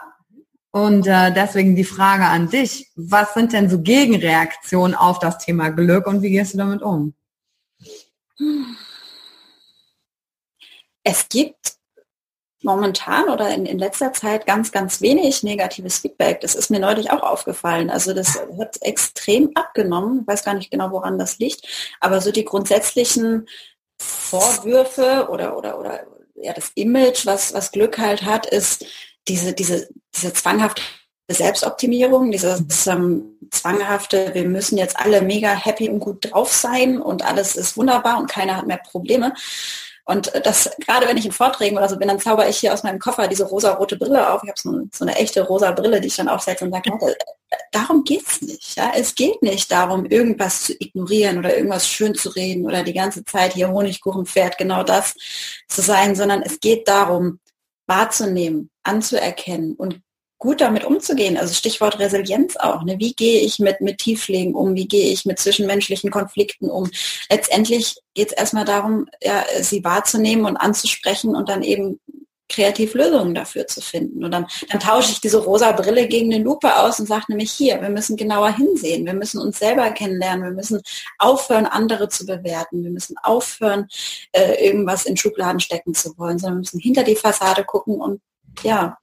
[0.70, 5.70] Und äh, deswegen die Frage an dich, was sind denn so Gegenreaktionen auf das Thema
[5.70, 7.14] Glück und wie gehst du damit um?
[11.04, 11.74] Es gibt
[12.64, 16.40] momentan oder in, in letzter Zeit ganz, ganz wenig negatives Feedback.
[16.40, 17.90] Das ist mir neulich auch aufgefallen.
[17.90, 20.22] Also das hat extrem abgenommen.
[20.22, 21.96] Ich weiß gar nicht genau, woran das liegt.
[22.00, 23.46] Aber so die grundsätzlichen
[24.00, 28.84] Vorwürfe oder, oder, oder ja, das Image, was, was Glück halt hat, ist
[29.28, 30.82] diese, diese, diese zwanghafte
[31.28, 37.24] Selbstoptimierung, dieses ähm, zwanghafte, wir müssen jetzt alle mega happy und gut drauf sein und
[37.24, 39.32] alles ist wunderbar und keiner hat mehr Probleme.
[40.06, 42.82] Und das, gerade wenn ich in Vorträgen oder so bin, dann zauber ich hier aus
[42.82, 44.42] meinem Koffer diese rosa-rote Brille auf.
[44.42, 46.90] Ich habe so, eine, so eine echte rosa Brille, die ich dann aufsetze und sage,
[47.72, 48.76] darum geht's nicht.
[48.76, 48.92] Ja?
[48.94, 53.24] Es geht nicht darum, irgendwas zu ignorieren oder irgendwas schön zu reden oder die ganze
[53.24, 55.14] Zeit hier Honigkuchen fährt, genau das
[55.68, 57.40] zu sein, sondern es geht darum,
[57.86, 60.00] wahrzunehmen, anzuerkennen und
[60.38, 61.36] gut damit umzugehen.
[61.36, 62.82] Also Stichwort Resilienz auch.
[62.84, 62.98] Ne?
[62.98, 64.74] Wie gehe ich mit, mit Tiefschlägen um?
[64.74, 66.90] Wie gehe ich mit zwischenmenschlichen Konflikten um?
[67.30, 72.00] Letztendlich geht es erstmal darum, ja, sie wahrzunehmen und anzusprechen und dann eben
[72.48, 74.24] kreativ Lösungen dafür zu finden.
[74.24, 77.50] Und dann, dann tausche ich diese rosa Brille gegen eine Lupe aus und sage nämlich
[77.50, 80.82] hier, wir müssen genauer hinsehen, wir müssen uns selber kennenlernen, wir müssen
[81.18, 83.88] aufhören, andere zu bewerten, wir müssen aufhören,
[84.32, 88.20] äh, irgendwas in Schubladen stecken zu wollen, sondern wir müssen hinter die Fassade gucken und
[88.62, 88.98] ja,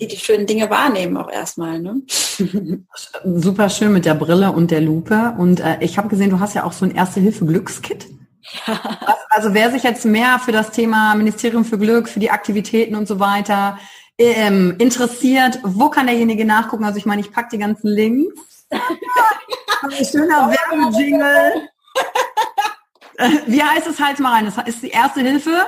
[0.00, 1.80] die, die schönen Dinge wahrnehmen auch erstmal.
[1.80, 2.02] Ne?
[3.24, 5.34] Super schön mit der Brille und der Lupe.
[5.38, 8.06] Und äh, ich habe gesehen, du hast ja auch so ein Erste-Hilfe-Glückskit.
[8.66, 8.80] Ja.
[9.34, 13.08] Also wer sich jetzt mehr für das Thema Ministerium für Glück, für die Aktivitäten und
[13.08, 13.80] so weiter
[14.16, 16.84] ähm, interessiert, wo kann derjenige nachgucken?
[16.84, 18.68] Also ich meine, ich packe die ganzen Links.
[20.08, 21.68] Schöner Werbejingle.
[23.46, 24.44] Wie heißt es halt mal rein?
[24.44, 25.66] Das ist die erste Hilfe?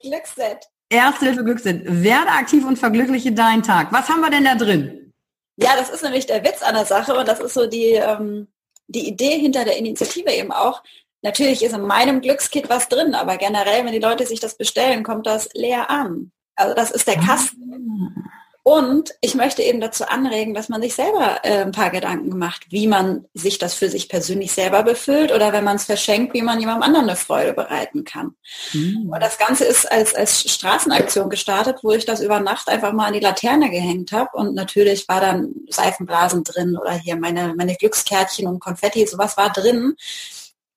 [0.00, 0.68] Glücksset.
[0.88, 1.82] Erste Hilfe Glücksset.
[1.84, 3.92] Werde aktiv und verglückliche deinen Tag.
[3.92, 5.12] Was haben wir denn da drin?
[5.56, 8.48] Ja, das ist nämlich der Witz an der Sache und das ist so die, ähm,
[8.86, 10.82] die Idee hinter der Initiative eben auch.
[11.22, 15.02] Natürlich ist in meinem Glückskit was drin, aber generell, wenn die Leute sich das bestellen,
[15.02, 16.30] kommt das leer an.
[16.54, 18.30] Also das ist der Kasten.
[18.68, 22.72] Und ich möchte eben dazu anregen, dass man sich selber äh, ein paar Gedanken macht,
[22.72, 26.42] wie man sich das für sich persönlich selber befüllt oder wenn man es verschenkt, wie
[26.42, 28.34] man jemandem anderen eine Freude bereiten kann.
[28.72, 29.08] Mhm.
[29.08, 33.06] Und das Ganze ist als, als Straßenaktion gestartet, wo ich das über Nacht einfach mal
[33.06, 34.30] an die Laterne gehängt habe.
[34.32, 39.52] Und natürlich war dann Seifenblasen drin oder hier meine, meine Glückskärtchen und Konfetti, sowas war
[39.52, 39.94] drin.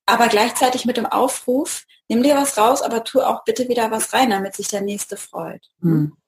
[0.05, 4.13] Aber gleichzeitig mit dem Aufruf, nimm dir was raus, aber tu auch bitte wieder was
[4.13, 5.71] rein, damit sich der Nächste freut.
[5.79, 6.18] Mhm.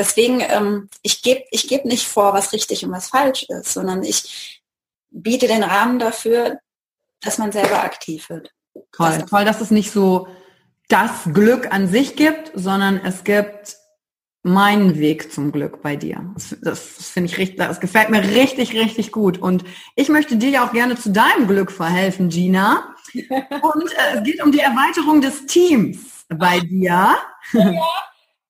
[0.00, 4.02] Deswegen, ähm, ich gebe ich geb nicht vor, was richtig und was falsch ist, sondern
[4.02, 4.62] ich
[5.10, 6.58] biete den Rahmen dafür,
[7.20, 8.50] dass man selber aktiv wird.
[8.92, 10.26] Toll, das toll, dass es nicht so
[10.88, 13.76] das Glück an sich gibt, sondern es gibt
[14.42, 16.32] meinen Weg zum Glück bei dir.
[16.32, 16.80] Das, das
[17.10, 19.36] finde ich richtig, das gefällt mir richtig, richtig gut.
[19.36, 19.64] Und
[19.96, 22.94] ich möchte dir ja auch gerne zu deinem Glück verhelfen, Gina.
[23.12, 27.16] Und äh, es geht um die Erweiterung des Teams bei dir.
[27.52, 27.74] Ja.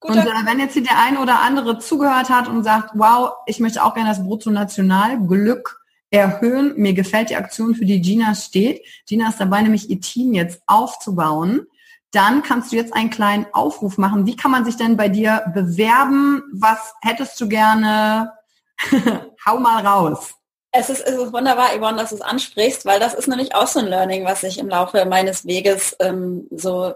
[0.01, 3.61] Und äh, wenn jetzt hier der eine oder andere zugehört hat und sagt, wow, ich
[3.61, 5.81] möchte auch gerne das Bruttonationalglück
[6.11, 8.85] erhöhen, mir gefällt die Aktion, für die Gina steht.
[9.07, 11.67] Gina ist dabei, nämlich ihr Team jetzt aufzubauen.
[12.13, 14.27] Dann kannst du jetzt einen kleinen Aufruf machen.
[14.27, 16.43] Wie kann man sich denn bei dir bewerben?
[16.53, 18.33] Was hättest du gerne?
[19.47, 20.35] Hau mal raus.
[20.73, 23.67] Es ist, es ist wunderbar, Yvonne, dass du es ansprichst, weil das ist nämlich auch
[23.67, 26.95] so ein Learning, was ich im Laufe meines Weges ähm, so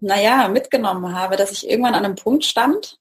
[0.00, 2.98] naja, mitgenommen habe, dass ich irgendwann an einem Punkt stand,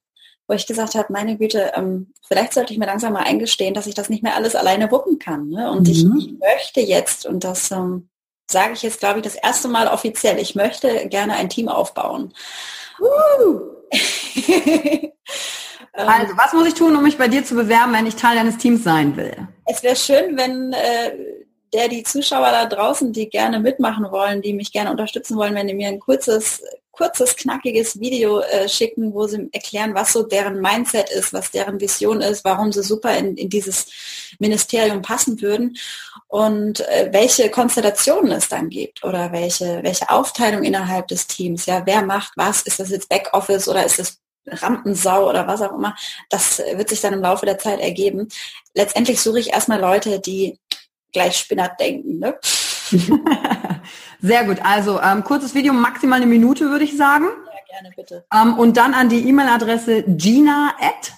[0.48, 3.88] wo ich gesagt habe, meine Güte, ähm, vielleicht sollte ich mir langsam mal eingestehen, dass
[3.88, 5.50] ich das nicht mehr alles alleine wuppen kann.
[5.50, 5.72] Ne?
[5.72, 5.91] Und mhm.
[5.91, 8.10] ich, ich, möchte jetzt, und das ähm,
[8.50, 12.34] sage ich jetzt, glaube ich, das erste Mal offiziell, ich möchte gerne ein Team aufbauen.
[15.98, 18.36] Ähm, also, was muss ich tun, um mich bei dir zu bewerben, wenn ich Teil
[18.36, 19.48] deines Teams sein will?
[19.66, 21.12] Es wäre schön, wenn äh,
[21.74, 25.68] der die Zuschauer da draußen, die gerne mitmachen wollen, die mich gerne unterstützen wollen, wenn
[25.68, 26.62] die mir ein kurzes
[26.96, 31.80] kurzes, knackiges Video äh, schicken, wo sie erklären, was so deren Mindset ist, was deren
[31.80, 33.88] Vision ist, warum sie super in, in dieses
[34.39, 35.78] Ministerium passen würden
[36.28, 41.66] und äh, welche Konstellationen es dann gibt oder welche, welche Aufteilung innerhalb des Teams.
[41.66, 42.62] Ja, wer macht was?
[42.64, 45.96] Ist das jetzt Backoffice oder ist das Rampensau oder was auch immer?
[46.30, 48.28] Das wird sich dann im Laufe der Zeit ergeben.
[48.74, 50.60] Letztendlich suche ich erstmal Leute, die
[51.14, 52.20] gleich Spinnert denken.
[52.20, 52.38] Ne?
[54.21, 54.59] Sehr gut.
[54.63, 57.25] Also ähm, kurzes Video, maximal eine Minute, würde ich sagen.
[57.25, 58.25] Ja, gerne, bitte.
[58.33, 61.13] Ähm, und dann an die E-Mail-Adresse gina at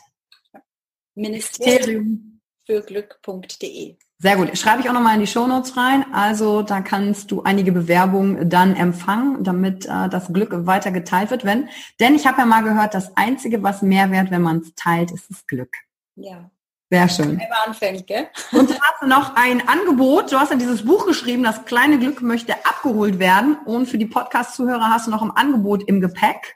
[1.15, 3.95] Ministerium für Glück.de.
[4.20, 4.57] Sehr gut.
[4.57, 6.05] Schreibe ich auch nochmal in die Shownotes rein.
[6.11, 11.45] Also da kannst du einige Bewerbungen dann empfangen, damit äh, das Glück weiter geteilt wird.
[11.45, 14.74] Wenn, denn ich habe ja mal gehört, das Einzige, was mehr wert, wenn man es
[14.76, 15.76] teilt, ist das Glück.
[16.15, 16.49] Ja.
[16.90, 17.32] Sehr schön.
[17.32, 18.28] Immer anfängt, gell?
[18.54, 20.32] Und du hast noch ein Angebot.
[20.32, 23.58] Du hast ja dieses Buch geschrieben, das kleine Glück möchte abgeholt werden.
[23.66, 26.56] Und für die Podcast-Zuhörer hast du noch ein Angebot im Gepäck.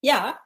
[0.00, 0.38] Ja.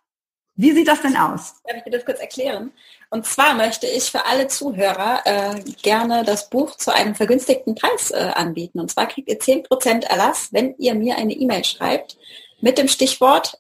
[0.55, 1.63] Wie sieht das denn aus?
[1.65, 2.73] Darf ich dir das kurz erklären?
[3.11, 8.11] Und zwar möchte ich für alle Zuhörer äh, gerne das Buch zu einem vergünstigten Preis
[8.11, 8.81] äh, anbieten.
[8.81, 12.17] Und zwar kriegt ihr 10% Erlass, wenn ihr mir eine E-Mail schreibt
[12.61, 13.59] mit dem Stichwort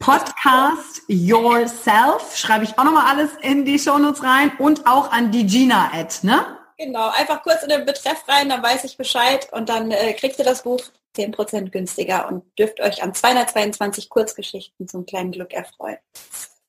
[0.00, 2.34] Podcast Yourself.
[2.34, 6.58] Schreibe ich auch nochmal alles in die Shownotes rein und auch an die Gina-Ad, ne?
[6.78, 10.38] Genau, einfach kurz in den Betreff rein, dann weiß ich Bescheid und dann äh, kriegt
[10.38, 10.80] ihr das Buch
[11.16, 15.98] 10% günstiger und dürft euch an 222 Kurzgeschichten zum kleinen Glück erfreuen.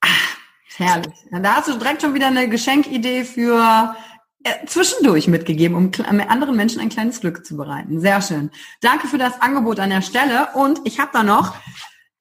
[0.01, 0.37] Ach,
[0.75, 1.15] herrlich.
[1.31, 3.95] Da hast du direkt schon wieder eine Geschenkidee für
[4.43, 5.91] äh, zwischendurch mitgegeben, um
[6.27, 8.01] anderen Menschen ein kleines Glück zu bereiten.
[8.01, 8.51] Sehr schön.
[8.81, 11.55] Danke für das Angebot an der Stelle und ich habe da noch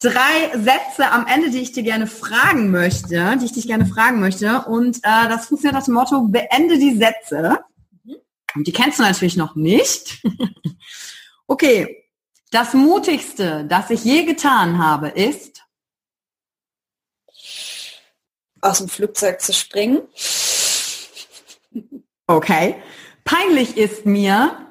[0.00, 4.18] drei Sätze am Ende, die ich dir gerne fragen möchte, die ich dich gerne fragen
[4.18, 4.62] möchte.
[4.62, 7.60] Und äh, das funktioniert das Motto, beende die Sätze.
[8.54, 10.22] Und die kennst du natürlich noch nicht.
[11.46, 11.96] okay.
[12.50, 15.62] Das Mutigste, das ich je getan habe, ist
[18.60, 20.00] aus dem Flugzeug zu springen.
[22.26, 22.82] Okay.
[23.24, 24.66] Peinlich ist mir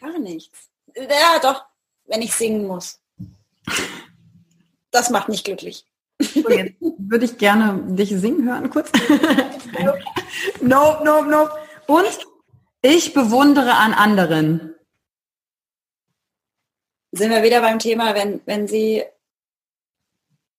[0.00, 0.70] Gar nichts.
[0.94, 1.64] Ja, doch,
[2.06, 3.00] wenn ich singen muss.
[4.90, 5.84] Das macht mich glücklich.
[6.20, 8.90] So, jetzt würde ich gerne dich singen hören, kurz.
[10.60, 11.52] nope, nope, nope.
[11.86, 12.26] Und
[12.82, 14.74] ich bewundere an anderen.
[17.12, 19.04] Sind wir wieder beim Thema, wenn, wenn sie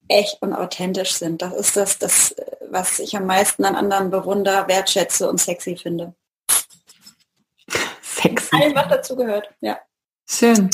[0.08, 1.42] echt und authentisch sind.
[1.42, 2.36] Das ist das, das,
[2.70, 6.14] was ich am meisten an anderen bewundere, wertschätze und sexy finde.
[8.22, 8.56] Sexy.
[8.56, 9.78] Alles, was dazu gehört, ja.
[10.30, 10.70] Schön.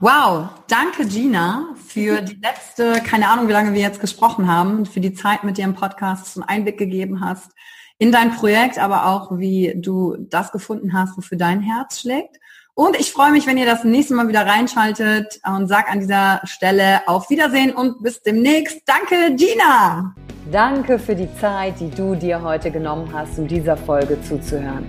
[0.00, 5.00] Wow, danke Gina für die letzte, keine Ahnung, wie lange wir jetzt gesprochen haben, für
[5.00, 7.50] die Zeit mit dir im Podcast und Einblick gegeben hast
[7.98, 12.36] in dein Projekt, aber auch wie du das gefunden hast, wofür dein Herz schlägt.
[12.74, 16.40] Und ich freue mich, wenn ihr das nächste Mal wieder reinschaltet und sag an dieser
[16.44, 18.82] Stelle auf Wiedersehen und bis demnächst.
[18.86, 20.14] Danke, Gina!
[20.52, 24.88] Danke für die Zeit, die du dir heute genommen hast, um dieser Folge zuzuhören.